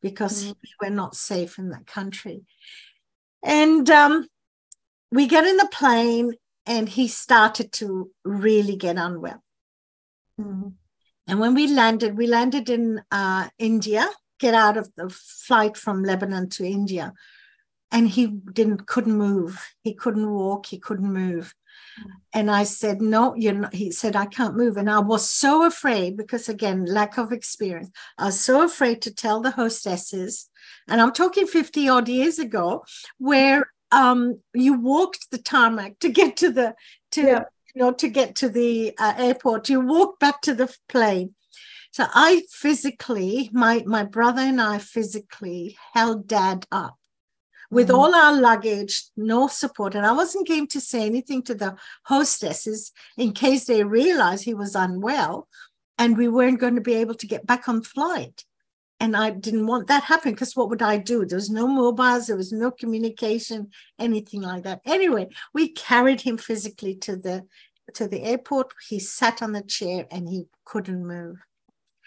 because 0.00 0.44
mm. 0.44 0.54
we 0.62 0.88
were 0.88 0.94
not 0.94 1.14
safe 1.14 1.58
in 1.58 1.70
that 1.70 1.86
country. 1.86 2.42
And 3.42 3.88
um, 3.90 4.26
we 5.10 5.26
get 5.26 5.44
in 5.44 5.56
the 5.56 5.68
plane 5.72 6.34
and 6.66 6.88
he 6.88 7.08
started 7.08 7.72
to 7.72 8.10
really 8.24 8.76
get 8.76 8.96
unwell. 8.96 9.42
Mm-hmm. 10.40 10.68
And 11.28 11.40
when 11.40 11.54
we 11.54 11.68
landed, 11.68 12.16
we 12.16 12.26
landed 12.26 12.68
in 12.68 13.00
uh, 13.10 13.48
India, 13.58 14.06
get 14.42 14.54
out 14.54 14.76
of 14.76 14.90
the 14.96 15.08
flight 15.08 15.76
from 15.76 16.02
Lebanon 16.02 16.48
to 16.50 16.66
India, 16.66 17.14
and 17.92 18.08
he 18.08 18.26
didn't 18.26 18.86
couldn't 18.86 19.16
move. 19.16 19.52
He 19.82 19.94
couldn't 19.94 20.28
walk. 20.28 20.66
He 20.66 20.78
couldn't 20.78 21.12
move. 21.12 21.54
And 22.34 22.50
I 22.50 22.64
said, 22.64 23.00
"No, 23.00 23.34
you're 23.36 23.60
not." 23.62 23.74
He 23.74 23.92
said, 23.92 24.16
"I 24.16 24.26
can't 24.26 24.56
move." 24.56 24.76
And 24.76 24.90
I 24.90 24.98
was 24.98 25.30
so 25.30 25.64
afraid 25.64 26.16
because, 26.16 26.48
again, 26.48 26.84
lack 26.86 27.18
of 27.18 27.32
experience. 27.32 27.90
I 28.18 28.26
was 28.26 28.40
so 28.40 28.64
afraid 28.64 29.00
to 29.02 29.14
tell 29.14 29.40
the 29.40 29.52
hostesses, 29.52 30.50
and 30.88 31.00
I'm 31.00 31.12
talking 31.12 31.46
50 31.46 31.88
odd 31.88 32.08
years 32.08 32.38
ago, 32.38 32.84
where 33.18 33.70
um, 33.92 34.40
you 34.54 34.72
walked 34.74 35.30
the 35.30 35.38
tarmac 35.38 35.98
to 36.00 36.08
get 36.08 36.36
to 36.38 36.50
the 36.50 36.74
to 37.12 37.22
yeah. 37.22 37.44
you 37.74 37.82
know 37.82 37.92
to 37.92 38.08
get 38.08 38.34
to 38.36 38.48
the 38.48 38.94
uh, 38.98 39.14
airport. 39.18 39.68
You 39.68 39.80
walked 39.80 40.18
back 40.18 40.40
to 40.42 40.54
the 40.54 40.68
plane. 40.88 41.34
So 41.92 42.06
I 42.12 42.42
physically, 42.50 43.50
my 43.52 43.82
my 43.86 44.02
brother 44.04 44.42
and 44.42 44.60
I 44.60 44.78
physically 44.78 45.76
held 45.94 46.26
dad 46.26 46.66
up 46.72 46.96
with 47.70 47.88
mm-hmm. 47.88 47.96
all 47.96 48.14
our 48.14 48.40
luggage, 48.40 49.04
no 49.16 49.46
support. 49.46 49.94
And 49.94 50.04
I 50.04 50.12
wasn't 50.12 50.48
going 50.48 50.66
to 50.68 50.80
say 50.80 51.06
anything 51.06 51.42
to 51.44 51.54
the 51.54 51.76
hostesses 52.04 52.92
in 53.16 53.32
case 53.32 53.64
they 53.66 53.84
realized 53.84 54.44
he 54.44 54.54
was 54.54 54.74
unwell 54.74 55.48
and 55.98 56.16
we 56.16 56.28
weren't 56.28 56.60
going 56.60 56.74
to 56.74 56.80
be 56.80 56.94
able 56.94 57.14
to 57.14 57.26
get 57.26 57.46
back 57.46 57.68
on 57.68 57.82
flight 57.82 58.44
and 59.02 59.16
I 59.16 59.30
didn't 59.30 59.66
want 59.66 59.88
that 59.88 60.04
happen 60.04 60.30
because 60.30 60.54
what 60.54 60.70
would 60.70 60.80
I 60.80 60.96
do? 60.96 61.26
There 61.26 61.36
was 61.36 61.50
no 61.50 61.66
mobiles, 61.66 62.28
there 62.28 62.36
was 62.36 62.52
no 62.52 62.70
communication, 62.70 63.70
anything 63.98 64.42
like 64.42 64.62
that. 64.62 64.80
Anyway, 64.84 65.26
we 65.52 65.72
carried 65.72 66.20
him 66.20 66.38
physically 66.38 66.94
to 67.06 67.16
the 67.16 67.44
to 67.94 68.06
the 68.06 68.22
airport. 68.22 68.72
He 68.88 69.00
sat 69.00 69.42
on 69.42 69.52
the 69.52 69.62
chair 69.62 70.06
and 70.12 70.28
he 70.28 70.46
couldn't 70.64 71.04
move. 71.04 71.38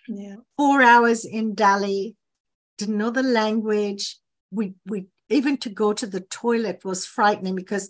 Yeah. 0.08 0.36
Four 0.58 0.82
hours 0.82 1.26
in 1.26 1.56
Delhi, 1.56 2.16
didn't 2.78 2.98
know 2.98 3.10
the 3.10 3.24
language. 3.24 4.18
We 4.52 4.76
we 4.86 5.08
even 5.30 5.58
to 5.58 5.70
go 5.70 5.94
to 5.94 6.06
the 6.06 6.22
toilet 6.22 6.86
was 6.86 7.06
frightening 7.06 7.56
because 7.56 7.90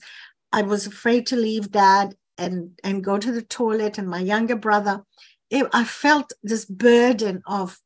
I 0.52 0.62
was 0.62 0.88
afraid 0.88 1.28
to 1.28 1.36
leave 1.36 1.72
dad 1.72 2.16
and 2.38 2.80
and 2.84 3.04
go 3.04 3.18
to 3.18 3.32
the 3.32 3.42
toilet 3.42 3.98
and 3.98 4.08
my 4.08 4.20
younger 4.20 4.56
brother. 4.56 5.04
It, 5.50 5.68
I 5.74 5.84
felt 5.84 6.34
this 6.44 6.66
burden 6.66 7.42
of 7.46 7.78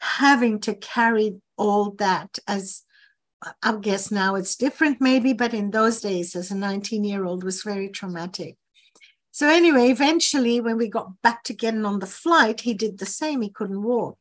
having 0.00 0.60
to 0.60 0.74
carry 0.74 1.40
all 1.56 1.92
that 1.92 2.38
as 2.46 2.82
I 3.62 3.76
guess 3.76 4.10
now 4.10 4.36
it's 4.36 4.56
different, 4.56 5.00
maybe, 5.00 5.32
but 5.32 5.52
in 5.52 5.70
those 5.70 6.00
days, 6.00 6.34
as 6.34 6.50
a 6.50 6.54
19 6.54 7.04
year 7.04 7.24
old, 7.24 7.44
was 7.44 7.62
very 7.62 7.88
traumatic. 7.88 8.56
So, 9.34 9.48
anyway, 9.48 9.90
eventually, 9.90 10.60
when 10.60 10.76
we 10.76 10.86
got 10.86 11.20
back 11.20 11.42
to 11.44 11.54
getting 11.54 11.84
on 11.84 11.98
the 11.98 12.06
flight, 12.06 12.60
he 12.60 12.72
did 12.72 12.98
the 12.98 13.04
same. 13.04 13.42
He 13.42 13.50
couldn't 13.50 13.82
walk. 13.82 14.16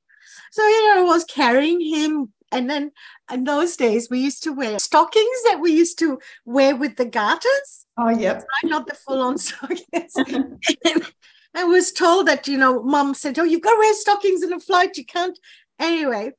So, 0.51 0.67
you 0.67 0.88
know, 0.88 1.01
I 1.01 1.03
was 1.03 1.24
carrying 1.24 1.79
him. 1.79 2.34
And 2.51 2.67
then 2.67 2.91
in 3.32 3.43
those 3.43 3.77
days, 3.77 4.10
we 4.10 4.22
used 4.22 4.41
to 4.46 4.53
wear 4.53 4.79
stockings 4.79 5.43
that 5.46 5.60
we 5.62 5.72
used 5.72 6.00
to 6.00 6.17
wear 6.46 6.75
with 6.75 6.96
the 6.96 7.05
garters. 7.05 7.86
Oh, 7.96 8.10
yeah. 8.10 8.41
Not 8.63 8.88
the 8.88 8.96
full 8.96 9.22
on 9.22 9.38
stockings. 9.38 10.15
I 11.53 11.63
was 11.63 11.91
told 11.91 12.27
that, 12.27 12.48
you 12.48 12.58
know, 12.58 12.82
mom 12.82 13.13
said, 13.13 13.38
Oh, 13.38 13.43
you've 13.43 13.62
got 13.62 13.74
to 13.74 13.79
wear 13.79 13.93
stockings 13.93 14.41
in 14.41 14.51
a 14.51 14.60
flight. 14.60 14.98
You 14.98 15.05
can't 15.05 15.38
Anyway, 15.79 16.32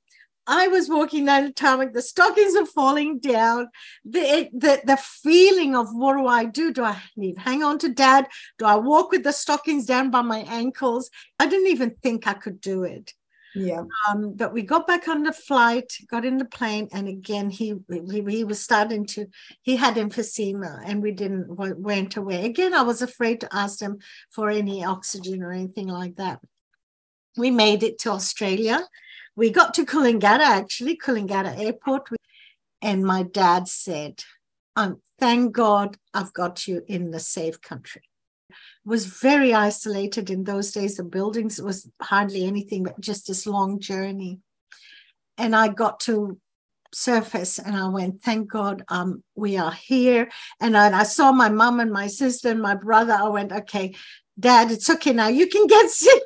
I 0.47 0.69
was 0.69 0.89
walking 0.89 1.25
down 1.25 1.45
the 1.45 1.53
tarmac, 1.53 1.93
the 1.93 2.03
stockings 2.03 2.55
are 2.55 2.67
falling 2.67 3.19
down. 3.19 3.69
The, 4.05 4.51
the, 4.53 4.83
the 4.85 4.97
feeling 4.97 5.75
of 5.75 5.89
what 5.95 6.17
do 6.17 6.27
I 6.27 6.45
do? 6.45 6.73
Do 6.73 6.85
I 6.85 7.01
need 7.17 7.39
hang 7.39 7.63
on 7.63 7.79
to 7.79 7.89
dad? 7.89 8.29
Do 8.59 8.67
I 8.67 8.77
walk 8.77 9.11
with 9.11 9.25
the 9.25 9.33
stockings 9.33 9.87
down 9.87 10.11
by 10.11 10.23
my 10.23 10.41
ankles? 10.41 11.11
I 11.39 11.47
didn't 11.47 11.69
even 11.69 11.97
think 12.03 12.27
I 12.27 12.35
could 12.35 12.61
do 12.61 12.85
it. 12.85 13.15
Yeah. 13.55 13.85
Um, 14.09 14.35
but 14.35 14.53
we 14.53 14.63
got 14.63 14.87
back 14.87 15.07
on 15.07 15.23
the 15.23 15.33
flight, 15.33 15.93
got 16.11 16.25
in 16.25 16.39
the 16.39 16.45
plane, 16.45 16.89
and 16.93 17.07
again 17.07 17.51
he 17.51 17.75
he, 17.89 18.25
he 18.29 18.43
was 18.43 18.61
starting 18.61 19.07
to 19.07 19.27
he 19.63 19.77
had 19.77 19.95
emphysema, 19.95 20.83
and 20.85 21.01
we 21.01 21.13
didn't 21.13 21.47
went 21.57 22.17
away. 22.17 22.47
Again, 22.47 22.75
I 22.75 22.83
was 22.83 23.01
afraid 23.01 23.41
to 23.43 23.57
ask 23.57 23.79
them 23.79 23.99
for 24.31 24.51
any 24.51 24.85
oxygen 24.85 25.43
or 25.43 25.53
anything 25.53 25.87
like 25.87 26.17
that. 26.17 26.41
We 27.37 27.53
made 27.53 27.85
it 27.85 28.01
to 28.01 28.11
Australia 28.11 28.85
we 29.37 29.51
got 29.51 29.75
to 29.75 29.85
Coolangatta, 29.85 30.41
actually, 30.41 30.97
Coolangatta 30.97 31.59
Airport. 31.59 32.09
And 32.83 33.05
my 33.05 33.23
dad 33.23 33.69
said, 33.69 34.23
um, 34.77 35.01
Thank 35.19 35.53
God 35.53 35.97
I've 36.13 36.33
got 36.33 36.67
you 36.67 36.83
in 36.89 37.11
the 37.11 37.21
safe 37.21 37.61
country. 37.61 38.03
Was 38.85 39.07
very 39.07 39.55
isolated 39.55 40.29
in 40.29 40.45
those 40.45 40.73
days. 40.73 40.97
The 40.97 41.05
buildings 41.05 41.63
was 41.63 41.89
hardly 42.03 42.45
anything 42.45 42.83
but 42.85 43.01
just 43.01 43.29
this 43.29 43.47
long 43.47 43.81
journey. 43.81 44.41
And 45.39 45.55
I 45.55 45.69
got 45.69 46.01
to 46.01 46.39
surface 46.93 47.59
and 47.59 47.77
I 47.77 47.89
went, 47.89 48.23
thank 48.23 48.51
God 48.51 48.85
um, 48.89 49.23
we 49.35 49.57
are 49.57 49.73
here. 49.73 50.31
And 50.61 50.77
I, 50.77 51.01
I 51.01 51.03
saw 51.05 51.33
my 51.33 51.49
mom 51.49 51.81
and 51.81 51.93
my 51.93 52.07
sister 52.07 52.51
and 52.51 52.61
my 52.61 52.75
brother. 52.75 53.15
I 53.15 53.29
went, 53.29 53.53
okay, 53.53 53.95
dad, 54.39 54.71
it's 54.71 54.91
okay 54.91 55.13
now. 55.13 55.29
You 55.29 55.47
can 55.47 55.67
get 55.67 55.91
sick. 55.91 56.23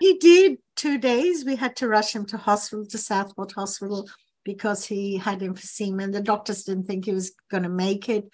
he 0.00 0.18
did 0.18 0.58
two 0.76 0.98
days. 0.98 1.44
We 1.44 1.56
had 1.56 1.76
to 1.76 1.88
rush 1.88 2.14
him 2.14 2.26
to 2.26 2.36
hospital, 2.36 2.86
to 2.86 2.98
Southport 2.98 3.52
Hospital, 3.52 4.08
because 4.44 4.84
he 4.84 5.16
had 5.16 5.40
emphysema 5.40 6.04
and 6.04 6.14
the 6.14 6.20
doctors 6.20 6.64
didn't 6.64 6.84
think 6.84 7.04
he 7.04 7.12
was 7.12 7.32
going 7.50 7.62
to 7.62 7.68
make 7.68 8.08
it. 8.08 8.28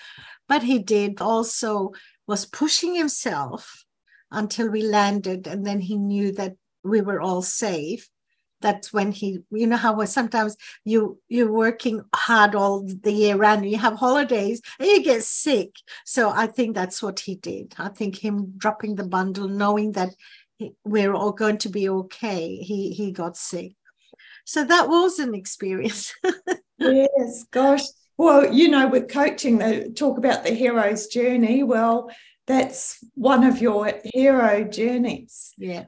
But 0.49 0.63
he 0.63 0.79
did. 0.79 1.21
Also, 1.21 1.93
was 2.27 2.47
pushing 2.47 2.95
himself 2.95 3.85
until 4.31 4.71
we 4.71 4.83
landed, 4.83 5.47
and 5.47 5.67
then 5.67 5.81
he 5.81 5.97
knew 5.97 6.33
that 6.33 6.55
we 6.85 7.01
were 7.01 7.21
all 7.21 7.43
safe. 7.43 8.09
That's 8.61 8.93
when 8.93 9.13
he, 9.13 9.39
you 9.51 9.67
know, 9.67 9.77
how 9.77 10.05
sometimes 10.05 10.57
you 10.85 11.21
you're 11.29 11.53
working 11.53 12.03
hard 12.15 12.55
all 12.55 12.83
the 12.83 13.13
year 13.13 13.37
round, 13.37 13.63
and 13.63 13.71
you 13.71 13.79
have 13.79 13.95
holidays, 13.95 14.61
and 14.79 14.89
you 14.89 15.03
get 15.03 15.23
sick. 15.23 15.77
So 16.05 16.31
I 16.31 16.49
think 16.49 16.75
that's 16.75 17.03
what 17.03 17.21
he 17.21 17.37
did. 17.37 17.75
I 17.79 17.89
think 17.89 18.17
him 18.17 18.55
dropping 18.57 18.97
the 18.97 19.05
bundle, 19.05 19.49
knowing 19.49 19.93
that 19.93 20.11
we're 20.85 21.15
all 21.15 21.33
going 21.33 21.59
to 21.59 21.69
be 21.69 21.89
okay. 21.89 22.57
He 22.57 22.93
he 22.93 23.13
got 23.13 23.37
sick. 23.37 23.73
So 24.45 24.65
that 24.65 24.89
was 24.89 25.19
an 25.19 25.35
experience. 25.35 26.15
yes, 26.79 27.45
gosh. 27.51 27.83
Well, 28.17 28.53
you 28.53 28.69
know, 28.69 28.89
with 28.89 29.09
coaching, 29.09 29.59
they 29.59 29.91
talk 29.91 30.19
about 30.19 30.43
the 30.43 30.51
hero's 30.51 31.07
journey. 31.07 31.63
Well, 31.63 32.11
that's 32.47 32.99
one 33.15 33.45
of 33.45 33.61
your 33.61 33.93
hero 34.05 34.65
journeys. 34.65 35.53
Yeah. 35.59 35.85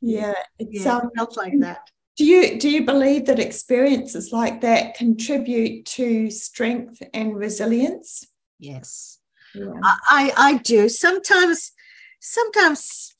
Yeah. 0.00 0.34
It's 0.58 0.84
yeah, 0.84 0.96
um, 0.96 1.10
felt 1.16 1.36
like 1.36 1.58
that. 1.60 1.90
Do 2.16 2.24
you 2.24 2.58
do 2.60 2.70
you 2.70 2.84
believe 2.84 3.26
that 3.26 3.40
experiences 3.40 4.32
like 4.32 4.60
that 4.60 4.94
contribute 4.94 5.84
to 5.86 6.30
strength 6.30 7.02
and 7.12 7.34
resilience? 7.36 8.24
Yes. 8.60 9.18
Yeah. 9.54 9.72
I, 9.82 10.32
I 10.36 10.56
do. 10.58 10.88
Sometimes 10.88 11.72
sometimes 12.20 13.13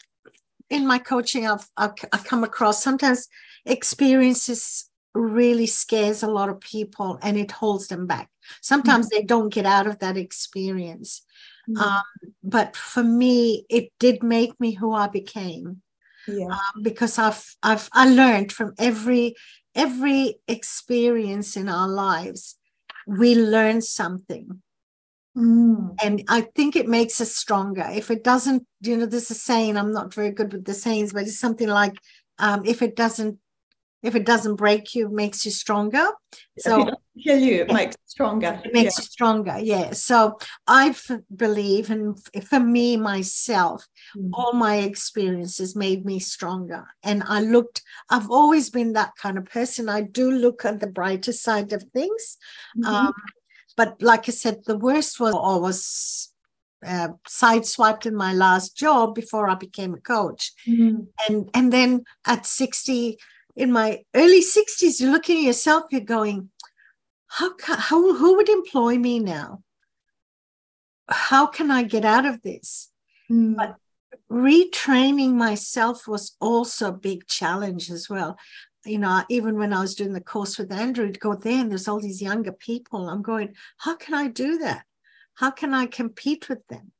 in 0.70 0.86
my 0.86 0.98
coaching, 0.98 1.46
I've, 1.46 1.68
I've, 1.76 1.94
I've 2.12 2.24
come 2.24 2.44
across 2.44 2.82
sometimes 2.82 3.28
experiences 3.66 4.88
really 5.14 5.66
scares 5.66 6.22
a 6.22 6.28
lot 6.28 6.48
of 6.48 6.60
people 6.60 7.18
and 7.22 7.36
it 7.36 7.50
holds 7.50 7.86
them 7.88 8.06
back. 8.06 8.28
Sometimes 8.60 9.06
mm-hmm. 9.06 9.20
they 9.20 9.24
don't 9.24 9.52
get 9.52 9.66
out 9.66 9.86
of 9.86 10.00
that 10.00 10.16
experience. 10.16 11.22
Mm-hmm. 11.68 11.82
Um, 11.82 12.34
but 12.42 12.76
for 12.76 13.02
me, 13.02 13.64
it 13.70 13.92
did 13.98 14.22
make 14.22 14.58
me 14.60 14.72
who 14.72 14.92
I 14.92 15.06
became. 15.06 15.82
Yeah. 16.26 16.46
Um, 16.46 16.82
because 16.82 17.18
I've 17.18 17.44
I've 17.62 17.88
I 17.92 18.08
learned 18.08 18.50
from 18.50 18.74
every 18.78 19.34
every 19.74 20.36
experience 20.48 21.56
in 21.56 21.68
our 21.68 21.88
lives, 21.88 22.56
we 23.06 23.34
learn 23.34 23.82
something. 23.82 24.62
Mm. 25.36 25.96
And 26.02 26.22
I 26.28 26.42
think 26.54 26.76
it 26.76 26.88
makes 26.88 27.20
us 27.20 27.34
stronger. 27.34 27.86
If 27.92 28.10
it 28.10 28.22
doesn't, 28.22 28.66
you 28.80 28.96
know, 28.96 29.06
there's 29.06 29.30
a 29.30 29.34
saying, 29.34 29.76
I'm 29.76 29.92
not 29.92 30.14
very 30.14 30.30
good 30.30 30.52
with 30.52 30.64
the 30.64 30.74
sayings, 30.74 31.12
but 31.12 31.22
it's 31.22 31.38
something 31.38 31.68
like 31.68 31.94
um, 32.38 32.62
if 32.64 32.82
it 32.82 32.96
doesn't 32.96 33.38
if 34.04 34.14
it 34.14 34.26
doesn't 34.26 34.56
break 34.56 34.94
you, 34.94 35.06
it 35.06 35.12
makes 35.12 35.46
you 35.46 35.50
stronger. 35.50 36.08
So 36.58 36.90
kill 37.24 37.38
you, 37.38 37.62
it 37.62 37.72
makes 37.72 37.96
stronger. 38.04 38.60
It 38.62 38.74
makes 38.74 38.98
yeah. 38.98 39.02
you 39.02 39.06
stronger, 39.06 39.58
yeah. 39.58 39.92
So 39.92 40.38
I 40.66 40.88
f- 40.88 41.22
believe, 41.34 41.90
and 41.90 42.18
for 42.44 42.60
me 42.60 42.98
myself, 42.98 43.88
mm. 44.14 44.28
all 44.34 44.52
my 44.52 44.76
experiences 44.76 45.74
made 45.74 46.04
me 46.04 46.18
stronger. 46.18 46.86
And 47.02 47.22
I 47.26 47.40
looked, 47.40 47.80
I've 48.10 48.30
always 48.30 48.68
been 48.68 48.92
that 48.92 49.16
kind 49.16 49.38
of 49.38 49.46
person. 49.46 49.88
I 49.88 50.02
do 50.02 50.30
look 50.30 50.66
at 50.66 50.80
the 50.80 50.86
brighter 50.86 51.32
side 51.32 51.72
of 51.72 51.82
things. 51.94 52.36
Mm-hmm. 52.76 52.94
Um, 52.94 53.14
but 53.76 54.00
like 54.00 54.28
I 54.28 54.32
said, 54.32 54.64
the 54.66 54.78
worst 54.78 55.20
was 55.20 55.34
I 55.34 55.56
was 55.56 56.32
uh, 56.86 57.08
sideswiped 57.28 58.06
in 58.06 58.14
my 58.14 58.32
last 58.32 58.76
job 58.76 59.14
before 59.14 59.48
I 59.48 59.54
became 59.54 59.94
a 59.94 60.00
coach. 60.00 60.52
Mm-hmm. 60.66 61.04
And 61.28 61.50
and 61.54 61.72
then 61.72 62.04
at 62.26 62.46
60, 62.46 63.18
in 63.56 63.72
my 63.72 64.04
early 64.14 64.42
60s, 64.42 65.00
you're 65.00 65.12
looking 65.12 65.38
at 65.38 65.44
yourself, 65.44 65.84
you're 65.90 66.00
going, 66.00 66.50
how, 67.28 67.54
can, 67.54 67.78
how 67.78 68.14
who 68.14 68.36
would 68.36 68.48
employ 68.48 68.98
me 68.98 69.18
now? 69.18 69.62
How 71.08 71.46
can 71.46 71.70
I 71.70 71.82
get 71.82 72.04
out 72.04 72.26
of 72.26 72.42
this? 72.42 72.90
Mm. 73.30 73.56
But 73.56 73.76
retraining 74.30 75.32
myself 75.32 76.06
was 76.06 76.36
also 76.40 76.88
a 76.88 76.92
big 76.92 77.26
challenge 77.26 77.90
as 77.90 78.08
well. 78.08 78.36
You 78.84 78.98
know, 78.98 79.24
even 79.28 79.58
when 79.58 79.72
I 79.72 79.80
was 79.80 79.94
doing 79.94 80.12
the 80.12 80.20
course 80.20 80.58
with 80.58 80.72
Andrew, 80.72 81.10
to 81.10 81.18
go 81.18 81.34
there 81.34 81.60
and 81.60 81.70
there's 81.70 81.88
all 81.88 82.00
these 82.00 82.22
younger 82.22 82.52
people, 82.52 83.08
I'm 83.08 83.22
going, 83.22 83.54
how 83.78 83.96
can 83.96 84.14
I 84.14 84.28
do 84.28 84.58
that? 84.58 84.84
How 85.34 85.50
can 85.50 85.74
I 85.74 85.86
compete 85.86 86.48
with 86.48 86.66
them? 86.68 86.92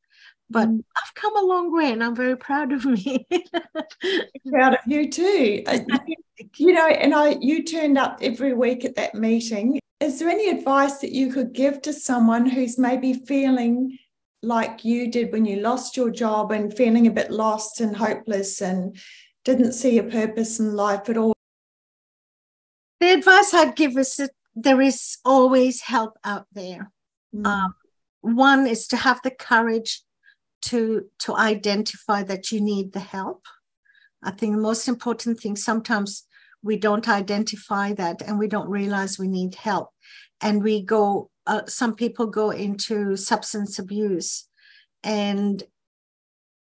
but 0.50 0.68
mm. 0.68 0.80
I've 0.96 1.14
come 1.14 1.36
a 1.36 1.46
long 1.46 1.74
way 1.74 1.92
and 1.92 2.02
I'm 2.02 2.14
very 2.14 2.36
proud 2.36 2.72
of 2.72 2.84
me. 2.84 3.26
proud 4.48 4.74
of 4.74 4.80
you 4.86 5.10
too. 5.10 5.62
Uh, 5.66 5.80
you 6.56 6.72
know, 6.72 6.86
and 6.86 7.14
I 7.14 7.36
you 7.40 7.64
turned 7.64 7.98
up 7.98 8.18
every 8.22 8.54
week 8.54 8.84
at 8.84 8.96
that 8.96 9.14
meeting. 9.14 9.80
Is 10.00 10.18
there 10.18 10.28
any 10.28 10.50
advice 10.50 10.98
that 10.98 11.12
you 11.12 11.32
could 11.32 11.52
give 11.52 11.80
to 11.82 11.92
someone 11.92 12.46
who's 12.46 12.78
maybe 12.78 13.14
feeling 13.14 13.98
like 14.42 14.84
you 14.84 15.10
did 15.10 15.32
when 15.32 15.46
you 15.46 15.56
lost 15.56 15.96
your 15.96 16.10
job 16.10 16.52
and 16.52 16.76
feeling 16.76 17.06
a 17.06 17.10
bit 17.10 17.30
lost 17.30 17.80
and 17.80 17.96
hopeless 17.96 18.60
and 18.60 18.96
didn't 19.44 19.72
see 19.72 19.98
a 19.98 20.02
purpose 20.02 20.60
in 20.60 20.74
life 20.74 21.08
at 21.08 21.16
all? 21.16 21.34
The 23.04 23.12
advice 23.12 23.52
I'd 23.52 23.76
give 23.76 23.98
is 23.98 24.16
that 24.16 24.30
there 24.54 24.80
is 24.80 25.18
always 25.26 25.82
help 25.82 26.16
out 26.24 26.46
there. 26.54 26.90
Mm. 27.36 27.46
Um, 27.46 27.74
one 28.22 28.66
is 28.66 28.86
to 28.88 28.96
have 28.96 29.20
the 29.22 29.30
courage 29.30 30.00
to 30.62 31.04
to 31.18 31.36
identify 31.36 32.22
that 32.22 32.50
you 32.50 32.58
need 32.58 32.92
the 32.92 33.00
help 33.00 33.42
i 34.22 34.30
think 34.30 34.54
the 34.54 34.62
most 34.70 34.88
important 34.88 35.38
thing 35.38 35.56
sometimes 35.56 36.26
we 36.62 36.76
don't 36.78 37.06
identify 37.06 37.92
that 37.92 38.22
and 38.22 38.38
we 38.38 38.48
don't 38.48 38.70
realize 38.70 39.18
we 39.18 39.28
need 39.28 39.54
help 39.56 39.90
and 40.40 40.62
we 40.62 40.82
go 40.82 41.30
uh, 41.46 41.60
some 41.66 41.94
people 41.94 42.26
go 42.26 42.48
into 42.48 43.14
substance 43.14 43.78
abuse 43.78 44.48
and 45.02 45.64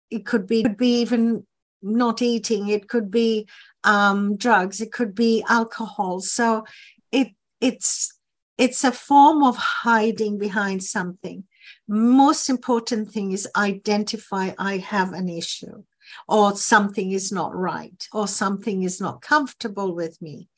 it 0.10 0.26
could 0.26 0.48
be 0.48 0.64
could 0.64 0.78
be 0.78 1.02
even 1.02 1.46
not 1.82 2.22
eating 2.22 2.70
it 2.70 2.88
could 2.88 3.12
be 3.12 3.46
um, 3.84 4.36
drugs 4.38 4.82
it 4.82 4.92
could 4.92 5.16
be 5.16 5.44
alcohol 5.50 6.20
so 6.20 6.66
it 7.12 7.30
it's 7.62 8.14
it's 8.58 8.84
a 8.84 8.92
form 8.92 9.44
of 9.44 9.56
hiding 9.56 10.38
behind 10.38 10.84
something 10.84 11.44
most 11.88 12.50
important 12.50 13.12
thing 13.12 13.32
is 13.32 13.48
identify 13.56 14.52
I 14.58 14.78
have 14.78 15.14
an 15.14 15.28
issue 15.28 15.84
or 16.28 16.56
something 16.56 17.12
is 17.12 17.32
not 17.32 17.56
right 17.56 18.08
or 18.14 18.28
something 18.28 18.84
is 18.84 19.02
not 19.02 19.22
comfortable 19.22 19.96
with 19.96 20.22
me. 20.22 20.50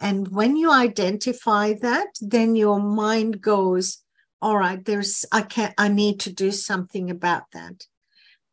And 0.00 0.28
when 0.28 0.56
you 0.56 0.70
identify 0.70 1.74
that, 1.80 2.08
then 2.20 2.54
your 2.54 2.80
mind 2.80 3.40
goes, 3.40 3.98
all 4.42 4.56
right, 4.56 4.84
there's 4.84 5.24
I 5.32 5.42
can't 5.42 5.74
I 5.78 5.88
need 5.88 6.20
to 6.20 6.32
do 6.32 6.52
something 6.52 7.10
about 7.10 7.44
that. 7.52 7.86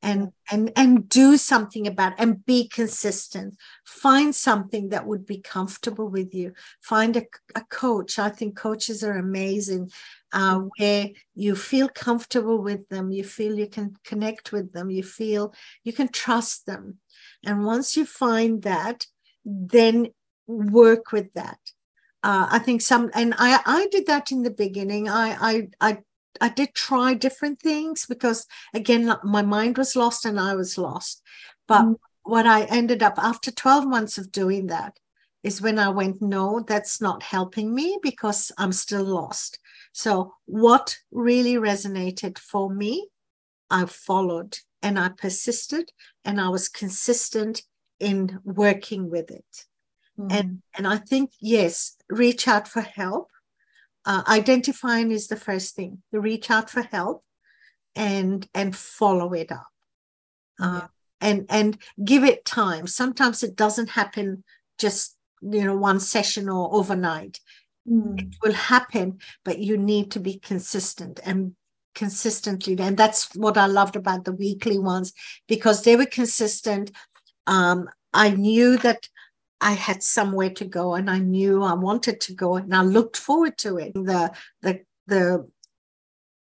And 0.05 0.33
and 0.51 0.69
and 0.75 1.07
do 1.07 1.37
something 1.37 1.87
about 1.87 2.11
it 2.13 2.19
and 2.19 2.45
be 2.45 2.67
consistent. 2.67 3.55
Find 3.85 4.35
something 4.35 4.89
that 4.89 5.07
would 5.07 5.25
be 5.25 5.39
comfortable 5.39 6.09
with 6.09 6.33
you. 6.33 6.51
Find 6.81 7.15
a, 7.15 7.23
a 7.55 7.61
coach. 7.69 8.19
I 8.19 8.29
think 8.29 8.57
coaches 8.57 9.01
are 9.01 9.17
amazing 9.17 9.89
uh, 10.33 10.61
where 10.77 11.09
you 11.35 11.55
feel 11.55 11.87
comfortable 11.87 12.57
with 12.61 12.89
them, 12.89 13.11
you 13.11 13.23
feel 13.23 13.57
you 13.57 13.67
can 13.67 13.95
connect 14.03 14.51
with 14.51 14.73
them, 14.73 14.89
you 14.89 15.03
feel 15.03 15.53
you 15.83 15.93
can 15.93 16.09
trust 16.09 16.65
them. 16.65 16.97
And 17.45 17.65
once 17.65 17.95
you 17.95 18.05
find 18.05 18.63
that, 18.63 19.05
then 19.45 20.07
work 20.47 21.11
with 21.11 21.31
that. 21.33 21.59
Uh, 22.23 22.47
I 22.49 22.59
think 22.59 22.81
some, 22.81 23.11
and 23.13 23.35
I, 23.37 23.59
I 23.65 23.87
did 23.91 24.07
that 24.07 24.31
in 24.31 24.43
the 24.43 24.49
beginning. 24.49 25.07
I, 25.07 25.37
I, 25.39 25.67
I, 25.79 25.97
I 26.41 26.49
did 26.49 26.73
try 26.73 27.13
different 27.13 27.59
things 27.59 28.05
because 28.05 28.47
again, 28.73 29.13
my 29.23 29.41
mind 29.41 29.77
was 29.77 29.95
lost 29.95 30.25
and 30.25 30.39
I 30.39 30.55
was 30.55 30.77
lost. 30.77 31.21
But 31.67 31.83
mm. 31.83 31.95
what 32.23 32.45
I 32.47 32.63
ended 32.63 33.03
up 33.03 33.15
after 33.17 33.51
12 33.51 33.85
months 33.87 34.17
of 34.17 34.31
doing 34.31 34.67
that 34.67 34.99
is 35.43 35.61
when 35.61 35.77
I 35.77 35.89
went, 35.89 36.21
no, 36.21 36.61
that's 36.61 37.01
not 37.01 37.21
helping 37.21 37.75
me 37.75 37.99
because 38.01 38.51
I'm 38.57 38.71
still 38.71 39.03
lost. 39.03 39.59
So, 39.91 40.33
what 40.45 40.97
really 41.11 41.55
resonated 41.55 42.39
for 42.39 42.73
me, 42.73 43.09
I 43.69 43.85
followed 43.85 44.57
and 44.81 44.97
I 44.97 45.09
persisted 45.09 45.91
and 46.25 46.41
I 46.41 46.49
was 46.49 46.67
consistent 46.69 47.63
in 47.99 48.39
working 48.43 49.09
with 49.09 49.29
it. 49.29 49.65
Mm. 50.17 50.31
And, 50.31 50.61
and 50.75 50.87
I 50.87 50.97
think, 50.97 51.31
yes, 51.39 51.95
reach 52.09 52.47
out 52.47 52.67
for 52.67 52.81
help. 52.81 53.29
Uh, 54.05 54.23
identifying 54.27 55.11
is 55.11 55.27
the 55.27 55.35
first 55.35 55.75
thing, 55.75 56.01
the 56.11 56.19
reach 56.19 56.51
out 56.51 56.69
for 56.69 56.81
help 56.81 57.23
and 57.95 58.47
and 58.53 58.75
follow 58.75 59.33
it 59.33 59.51
up. 59.51 59.67
Uh, 60.59 60.87
and 61.21 61.45
and 61.49 61.77
give 62.03 62.23
it 62.23 62.45
time. 62.45 62.87
Sometimes 62.87 63.43
it 63.43 63.55
doesn't 63.55 63.89
happen 63.89 64.43
just 64.77 65.17
you 65.41 65.63
know 65.63 65.77
one 65.77 65.99
session 65.99 66.49
or 66.49 66.73
overnight 66.73 67.39
Mm. 67.89 68.19
It 68.19 68.35
will 68.41 68.53
happen, 68.53 69.19
but 69.43 69.59
you 69.59 69.77
need 69.77 70.11
to 70.11 70.19
be 70.19 70.39
consistent 70.39 71.19
and 71.23 71.55
consistently. 71.95 72.75
And 72.79 72.97
that's 72.97 73.35
what 73.35 73.57
I 73.57 73.67
loved 73.67 73.95
about 73.95 74.25
the 74.25 74.31
weekly 74.31 74.79
ones 74.79 75.13
because 75.47 75.83
they 75.83 75.95
were 75.95 76.05
consistent. 76.05 76.91
Um, 77.45 77.89
I 78.13 78.29
knew 78.31 78.77
that 78.77 79.09
I 79.63 79.71
had 79.71 80.03
somewhere 80.03 80.49
to 80.51 80.65
go 80.65 80.95
and 80.95 81.09
I 81.09 81.19
knew 81.19 81.63
I 81.63 81.73
wanted 81.73 82.19
to 82.21 82.33
go 82.33 82.57
and 82.57 82.75
I 82.75 82.81
looked 82.81 83.17
forward 83.17 83.57
to 83.59 83.77
it. 83.77 83.93
The 83.93 84.31
the 84.61 84.81
the 85.07 85.47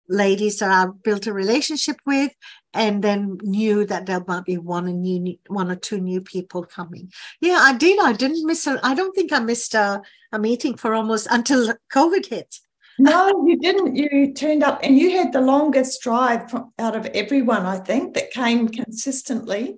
ladies 0.09 0.59
that 0.59 0.69
I 0.69 0.91
built 1.03 1.27
a 1.27 1.33
relationship 1.33 1.97
with 2.05 2.31
and 2.73 3.03
then 3.03 3.37
knew 3.43 3.85
that 3.85 4.05
there 4.05 4.23
might 4.27 4.45
be 4.45 4.57
one 4.57 4.87
and 4.87 5.01
new 5.03 5.37
one 5.47 5.69
or 5.69 5.75
two 5.75 5.99
new 5.99 6.21
people 6.21 6.63
coming. 6.63 7.11
Yeah, 7.39 7.59
I 7.61 7.77
did. 7.77 7.99
I 7.99 8.13
didn't 8.13 8.45
miss 8.45 8.65
a 8.65 8.79
I 8.83 8.95
don't 8.95 9.15
think 9.15 9.31
I 9.31 9.39
missed 9.39 9.75
a, 9.75 10.01
a 10.31 10.39
meeting 10.39 10.75
for 10.75 10.93
almost 10.95 11.27
until 11.29 11.73
COVID 11.93 12.25
hit. 12.25 12.55
no, 12.97 13.45
you 13.47 13.57
didn't. 13.57 13.95
You 13.95 14.33
turned 14.33 14.63
up 14.63 14.79
and 14.83 14.97
you 14.97 15.11
had 15.17 15.31
the 15.31 15.41
longest 15.41 16.01
drive 16.01 16.49
from, 16.49 16.71
out 16.79 16.95
of 16.95 17.05
everyone, 17.07 17.65
I 17.65 17.77
think, 17.77 18.15
that 18.15 18.31
came 18.31 18.67
consistently. 18.67 19.77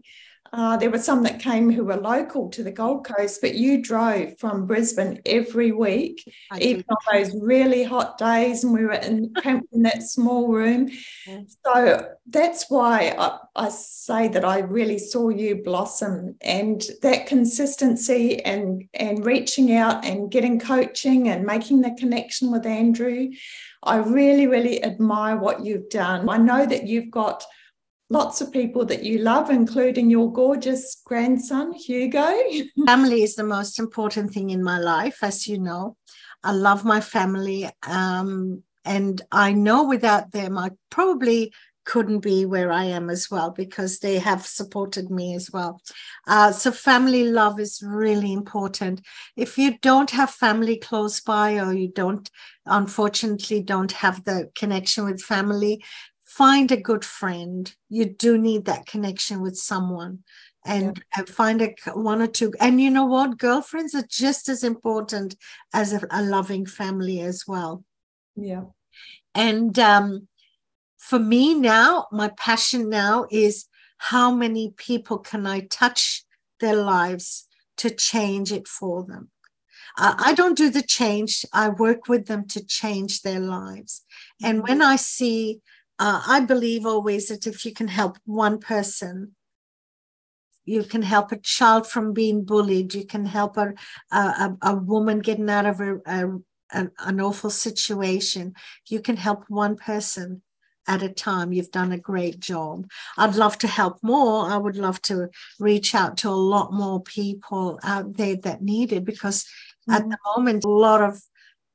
Uh, 0.56 0.78
there 0.78 0.90
were 0.90 0.98
some 0.98 1.22
that 1.22 1.38
came 1.38 1.70
who 1.70 1.84
were 1.84 1.98
local 1.98 2.48
to 2.50 2.64
the 2.64 2.72
Gold 2.72 3.06
Coast, 3.06 3.42
but 3.42 3.56
you 3.56 3.82
drove 3.82 4.40
from 4.40 4.66
Brisbane 4.66 5.20
every 5.26 5.74
week, 5.74 6.24
I 6.50 6.60
even 6.60 6.78
did. 6.78 6.86
on 6.90 6.98
those 7.12 7.36
really 7.42 7.84
hot 7.84 8.18
days, 8.18 8.64
and 8.64 8.72
we 8.72 8.86
were 8.86 8.94
in, 8.94 9.34
in 9.74 9.82
that 9.82 10.04
small 10.04 10.48
room. 10.48 10.90
So 11.66 12.08
that's 12.28 12.70
why 12.70 13.14
I, 13.20 13.38
I, 13.54 13.68
say 13.68 14.30
that 14.30 14.46
I 14.46 14.60
really 14.60 14.98
saw 14.98 15.28
you 15.28 15.62
blossom, 15.62 16.36
and 16.40 16.82
that 17.02 17.28
consistency 17.28 18.42
and 18.46 18.88
and 18.94 19.26
reaching 19.26 19.76
out 19.76 20.06
and 20.06 20.32
getting 20.32 20.58
coaching 20.58 21.28
and 21.28 21.46
making 21.46 21.82
the 21.82 21.94
connection 22.00 22.50
with 22.50 22.66
Andrew. 22.66 23.28
I 23.84 23.98
really, 23.98 24.48
really 24.48 24.82
admire 24.86 25.36
what 25.36 25.66
you've 25.66 25.90
done. 25.90 26.30
I 26.30 26.38
know 26.38 26.66
that 26.66 26.88
you've 26.88 27.12
got 27.12 27.44
lots 28.10 28.42
of 28.42 28.52
people 28.52 28.86
that 28.86 29.04
you 29.04 29.20
love, 29.20 29.50
including 29.50 30.10
your 30.10 30.32
gorgeous 30.32 31.02
grandson, 31.06 31.74
Hugo. 31.74 32.34
family 32.86 33.24
is 33.24 33.36
the 33.36 33.44
most 33.44 33.80
important 33.80 34.32
thing 34.32 34.52
in 34.52 34.64
my 34.64 34.80
life, 34.80 35.20
as 35.22 35.48
you 35.48 35.60
know. 35.60 35.98
I 36.44 36.52
love 36.52 36.86
my 36.86 37.02
family. 37.02 37.70
Um, 37.88 38.64
and 38.84 39.22
I 39.32 39.54
know 39.54 39.84
without 39.84 40.32
them, 40.32 40.58
I 40.58 40.72
probably 40.92 41.52
couldn't 41.86 42.20
be 42.20 42.46
where 42.46 42.72
I 42.72 42.86
am 42.86 43.10
as 43.10 43.30
well 43.30 43.52
because 43.52 44.00
they 44.00 44.18
have 44.18 44.46
supported 44.46 45.10
me 45.10 45.36
as 45.36 45.52
well. 45.52 45.82
Uh, 46.28 46.52
so, 46.52 46.72
family 46.72 47.26
love 47.26 47.60
is 47.60 47.82
really 47.86 48.34
important. 48.34 49.02
If 49.38 49.58
you 49.58 49.78
don't 49.80 50.12
have 50.12 50.32
family 50.32 50.78
close 50.78 51.22
by, 51.22 51.60
or 51.60 51.74
you 51.74 51.88
don't, 51.88 52.30
unfortunately, 52.66 53.62
don't 53.62 53.92
have 53.92 54.24
the 54.24 54.50
connection 54.56 55.06
with 55.06 55.22
family, 55.22 55.84
find 56.38 56.72
a 56.72 56.78
good 56.78 57.06
friend. 57.06 57.74
You 57.90 58.06
do 58.06 58.38
need 58.38 58.66
that 58.66 58.86
connection 58.86 59.42
with 59.42 59.58
someone 59.58 60.24
and 60.66 61.02
yeah. 61.16 61.24
find 61.26 61.62
a 61.62 61.74
one 61.94 62.22
or 62.22 62.28
two 62.28 62.52
and 62.60 62.82
you 62.82 62.90
know 62.90 63.06
what 63.06 63.38
girlfriends 63.38 63.94
are 63.94 64.08
just 64.10 64.50
as 64.50 64.64
important 64.64 65.36
as 65.76 65.94
a, 65.94 66.02
a 66.10 66.24
loving 66.24 66.66
family 66.66 67.22
as 67.22 67.44
well 67.48 67.84
yeah 68.36 68.64
and 69.36 69.78
um 69.78 70.28
for 71.06 71.20
me 71.20 71.54
now, 71.54 72.08
my 72.12 72.32
passion 72.36 72.90
now 72.90 73.28
is 73.30 73.68
how 73.98 74.32
many 74.32 74.74
people 74.76 75.20
can 75.20 75.46
I 75.46 75.60
touch 75.60 76.24
their 76.60 76.76
lives 76.76 77.48
to 77.78 77.92
change 77.92 78.52
it 78.52 78.68
for 78.68 79.04
them? 79.04 79.30
I 79.98 80.34
don't 80.34 80.58
do 80.58 80.70
the 80.70 80.82
change, 80.82 81.46
I 81.54 81.70
work 81.70 82.10
with 82.10 82.26
them 82.26 82.48
to 82.50 82.66
change 82.66 83.22
their 83.22 83.40
lives. 83.40 84.04
And 84.44 84.64
when 84.64 84.82
I 84.82 84.96
see, 84.98 85.62
uh, 86.00 86.22
I 86.28 86.42
believe 86.42 86.86
always 86.86 87.28
that 87.30 87.48
if 87.48 87.66
you 87.66 87.74
can 87.74 87.88
help 87.88 88.18
one 88.26 88.60
person, 88.60 89.36
you 90.66 90.84
can 90.84 91.04
help 91.04 91.32
a 91.32 91.38
child 91.38 91.88
from 91.88 92.14
being 92.14 92.44
bullied, 92.44 92.94
you 92.94 93.06
can 93.06 93.26
help 93.26 93.56
a, 93.58 93.74
a, 94.12 94.58
a 94.62 94.76
woman 94.76 95.20
getting 95.20 95.50
out 95.50 95.66
of 95.66 95.80
a, 95.80 95.98
a 96.06 96.40
an, 96.72 97.22
awful 97.22 97.50
situation, 97.50 98.54
you 98.88 99.00
can 99.00 99.18
help 99.18 99.46
one 99.50 99.76
person 99.76 100.42
at 100.88 101.02
a 101.02 101.10
time. 101.10 101.52
You've 101.52 101.72
done 101.72 101.92
a 101.92 101.98
great 101.98 102.40
job. 102.40 102.88
I'd 103.18 103.36
love 103.36 103.58
to 103.60 103.68
help 103.68 104.00
more. 104.04 104.50
I 104.50 104.58
would 104.58 104.78
love 104.78 105.02
to 105.04 105.30
reach 105.60 105.96
out 105.96 106.18
to 106.18 106.30
a 106.30 106.32
lot 106.32 106.74
more 106.74 107.02
people 107.02 107.80
out 107.84 108.18
there 108.18 108.36
that 108.38 108.62
need 108.62 108.92
it 108.94 109.06
because 109.06 109.44
mm-hmm. 109.90 109.94
at 109.94 110.10
the 110.10 110.18
moment, 110.36 110.64
a 110.64 110.70
lot 110.70 111.02
of 111.02 111.22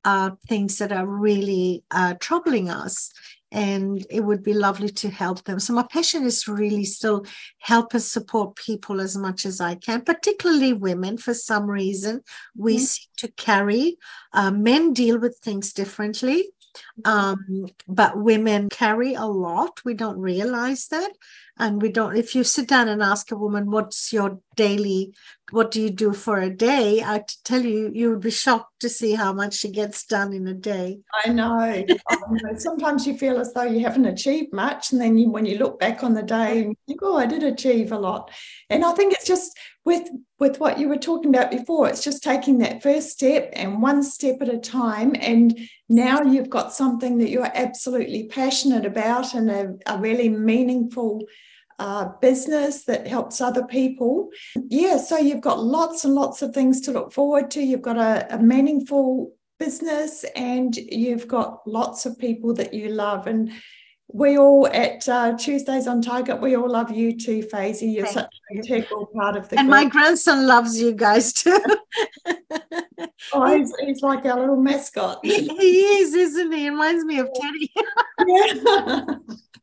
uh, 0.05 0.31
things 0.49 0.79
that 0.79 0.93
are 0.93 1.07
really 1.07 1.85
uh, 1.91 2.15
troubling 2.21 2.71
us. 2.71 3.13
And 3.53 4.07
it 4.11 4.21
would 4.21 4.43
be 4.43 4.55
lovely 4.55 4.91
to 4.91 5.11
help 5.11 5.43
them. 5.45 5.59
So, 5.59 5.73
my 5.73 5.83
passion 5.83 6.25
is 6.25 6.47
really 6.47 6.85
still 6.85 7.25
help 7.59 7.95
and 7.95 8.03
support 8.03 8.55
people 8.55 9.01
as 9.01 9.17
much 9.17 9.45
as 9.45 9.61
I 9.61 9.75
can, 9.75 10.03
particularly 10.03 10.73
women. 10.73 11.19
For 11.19 11.35
some 11.35 11.69
reason, 11.69 12.23
we 12.57 12.77
mm-hmm. 12.77 12.85
seem 12.85 13.09
to 13.17 13.29
carry, 13.33 13.97
uh, 14.33 14.53
men 14.53 14.93
deal 14.93 15.19
with 15.19 15.39
things 15.39 15.73
differently 15.73 16.53
um, 17.05 17.67
but 17.89 18.17
women 18.17 18.69
carry 18.69 19.15
a 19.15 19.25
lot. 19.25 19.81
We 19.85 19.95
don't 19.95 20.19
realize 20.19 20.89
that. 20.89 21.11
And 21.61 21.83
we 21.83 21.91
don't, 21.91 22.17
if 22.17 22.35
you 22.35 22.43
sit 22.43 22.69
down 22.69 22.89
and 22.89 23.03
ask 23.03 23.31
a 23.31 23.37
woman, 23.37 23.71
what's 23.71 24.13
your 24.13 24.41
daily, 24.57 25.13
what 25.51 25.71
do 25.71 25.83
you 25.83 25.91
do 25.91 26.15
for 26.15 26.39
a 26.39 26.49
day? 26.49 27.03
I 27.03 27.25
tell 27.45 27.63
you, 27.63 27.91
you 27.93 28.11
would 28.11 28.21
be 28.21 28.31
shocked 28.31 28.81
to 28.81 28.89
see 28.89 29.15
how 29.15 29.35
much 29.35 29.55
she 29.55 29.71
gets 29.71 30.07
done 30.07 30.33
in 30.33 30.47
a 30.47 30.55
day. 30.55 31.01
I 31.25 31.33
know. 31.33 31.85
Sometimes 32.57 33.07
you 33.07 33.17
feel 33.19 33.39
as 33.39 33.53
though 33.53 33.65
you 33.65 33.81
haven't 33.81 34.07
achieved 34.07 34.55
much. 34.55 34.93
And 34.93 35.01
then 35.01 35.19
you, 35.19 35.31
when 35.31 35.45
you 35.45 35.59
look 35.59 35.79
back 35.79 36.03
on 36.03 36.15
the 36.15 36.23
day, 36.23 36.61
you 36.61 36.75
think, 36.87 37.01
oh, 37.03 37.19
I 37.19 37.27
did 37.27 37.43
achieve 37.43 37.93
a 37.93 37.99
lot. 37.99 38.31
And 38.71 38.85
I 38.85 38.93
think 38.93 39.13
it's 39.13 39.27
just 39.27 39.59
with 39.85 40.09
with 40.39 40.61
what 40.61 40.79
you 40.79 40.89
were 40.89 40.97
talking 40.97 41.35
about 41.35 41.51
before 41.51 41.89
it's 41.89 42.05
just 42.05 42.23
taking 42.23 42.59
that 42.59 42.83
first 42.83 43.11
step 43.11 43.51
and 43.55 43.81
one 43.81 44.03
step 44.03 44.37
at 44.41 44.49
a 44.49 44.59
time 44.59 45.15
and 45.21 45.59
now 45.89 46.23
you've 46.23 46.51
got 46.51 46.73
something 46.73 47.19
that 47.19 47.31
you're 47.31 47.51
absolutely 47.55 48.25
passionate 48.25 48.85
about 48.85 49.35
and 49.35 49.51
a, 49.51 49.75
a 49.87 49.99
really 49.99 50.29
meaningful 50.29 51.23
uh, 51.81 52.11
business 52.21 52.85
that 52.85 53.09
helps 53.09 53.41
other 53.41 53.65
people. 53.65 54.29
Yeah, 54.69 54.99
so 54.99 55.17
you've 55.17 55.41
got 55.41 55.65
lots 55.65 56.05
and 56.05 56.15
lots 56.15 56.43
of 56.43 56.53
things 56.53 56.83
to 56.83 56.93
look 56.93 57.11
forward 57.11 57.51
to. 57.53 57.63
You've 57.63 57.81
got 57.81 57.97
a, 57.97 58.35
a 58.35 58.39
meaningful 58.39 59.33
business 59.59 60.25
and 60.37 60.77
you've 60.77 61.27
got 61.27 61.67
lots 61.67 62.05
of 62.05 62.19
people 62.19 62.53
that 62.55 62.75
you 62.75 62.91
love. 62.91 63.27
And 63.27 63.51
we 64.13 64.37
all 64.37 64.67
at 64.67 65.09
uh, 65.09 65.39
Tuesdays 65.39 65.87
on 65.87 66.03
Target, 66.03 66.43
we 66.43 66.55
all 66.55 66.69
love 66.69 66.91
you 66.91 67.19
too, 67.19 67.43
Faizey. 67.51 67.95
You're 67.95 68.05
Thank 68.05 68.15
such 68.15 68.35
an 68.51 68.57
integral 68.59 69.07
part 69.15 69.39
of 69.39 69.49
the 69.49 69.59
And 69.59 69.69
group. 69.69 69.83
my 69.83 69.89
grandson 69.89 70.47
loves 70.47 70.79
you 70.79 70.93
guys 70.93 71.33
too. 71.33 71.59
oh, 73.33 73.57
he's, 73.57 73.73
he's, 73.81 74.03
like 74.03 74.27
our 74.27 74.39
little 74.39 74.61
mascot. 74.61 75.21
He, 75.23 75.49
he 75.59 75.81
is, 75.81 76.13
isn't 76.13 76.53
he? 76.53 76.59
He 76.59 76.69
reminds 76.69 77.05
me 77.07 77.21
of 77.21 77.31
Teddy. 77.41 77.73
yeah. 78.27 79.05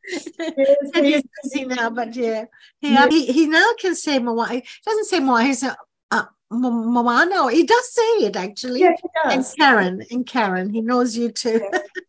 Yes, 0.08 0.90
he's 0.94 1.22
busy 1.42 1.64
now, 1.66 1.90
but 1.90 2.14
yeah, 2.14 2.44
he, 2.80 2.92
yeah. 2.92 3.08
he 3.08 3.26
he 3.26 3.46
now 3.46 3.72
can 3.78 3.94
say 3.94 4.18
Moana. 4.18 4.54
He 4.54 4.64
doesn't 4.84 5.06
say 5.06 5.20
Moana. 5.20 5.44
He 5.44 5.54
says 5.54 5.74
uh, 6.10 6.24
Moana. 6.50 7.50
He 7.50 7.64
does 7.64 7.92
say 7.92 8.02
it 8.26 8.36
actually. 8.36 8.80
Yeah, 8.80 8.92
he 8.96 9.08
does. 9.22 9.54
And 9.54 9.58
Karen, 9.58 10.02
and 10.10 10.26
Karen, 10.26 10.70
he 10.70 10.80
knows 10.80 11.16
you 11.16 11.30
too. 11.30 11.60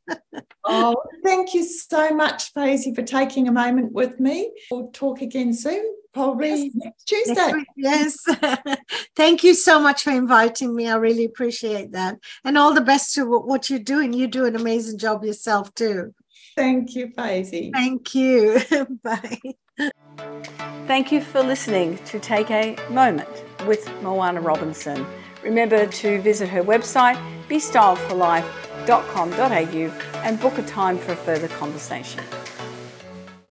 Yeah. 0.09 0.39
oh, 0.65 0.95
thank 1.23 1.53
you 1.53 1.63
so 1.63 2.12
much, 2.12 2.53
Faizey, 2.53 2.95
for 2.95 3.03
taking 3.03 3.47
a 3.47 3.51
moment 3.51 3.91
with 3.91 4.19
me. 4.19 4.51
We'll 4.71 4.89
talk 4.91 5.21
again 5.21 5.53
soon. 5.53 5.95
Probably 6.12 6.49
yes. 6.49 6.71
next 6.73 7.03
Tuesday. 7.05 7.51
Next 7.77 8.27
yes. 8.27 8.77
Thank 9.15 9.43
you 9.43 9.53
so 9.53 9.79
much 9.79 10.03
for 10.03 10.09
inviting 10.09 10.75
me. 10.75 10.88
I 10.88 10.95
really 10.95 11.25
appreciate 11.25 11.91
that. 11.91 12.17
And 12.43 12.57
all 12.57 12.73
the 12.73 12.81
best 12.81 13.13
to 13.15 13.25
what 13.25 13.69
you're 13.69 13.79
doing. 13.79 14.13
You 14.13 14.27
do 14.27 14.45
an 14.45 14.55
amazing 14.55 14.97
job 14.97 15.23
yourself, 15.23 15.73
too. 15.75 16.13
Thank 16.60 16.95
you, 16.95 17.08
Faizey. 17.08 17.72
Thank 17.72 18.13
you. 18.13 18.60
Bye. 19.04 19.39
Thank 20.88 21.13
you 21.13 21.22
for 21.22 21.41
listening 21.41 21.98
to 22.00 22.19
Take 22.19 22.52
a 22.52 22.76
Moment 22.89 23.30
with 23.65 23.89
Moana 24.02 24.41
Robinson. 24.41 25.06
Remember 25.41 25.86
to 25.86 26.22
visit 26.22 26.50
her 26.50 26.62
website, 26.62 27.15
bestyledforlife.com.au, 27.48 30.24
and 30.26 30.39
book 30.41 30.58
a 30.58 30.63
time 30.63 30.98
for 30.98 31.13
a 31.13 31.15
further 31.15 31.48
conversation. 31.48 32.22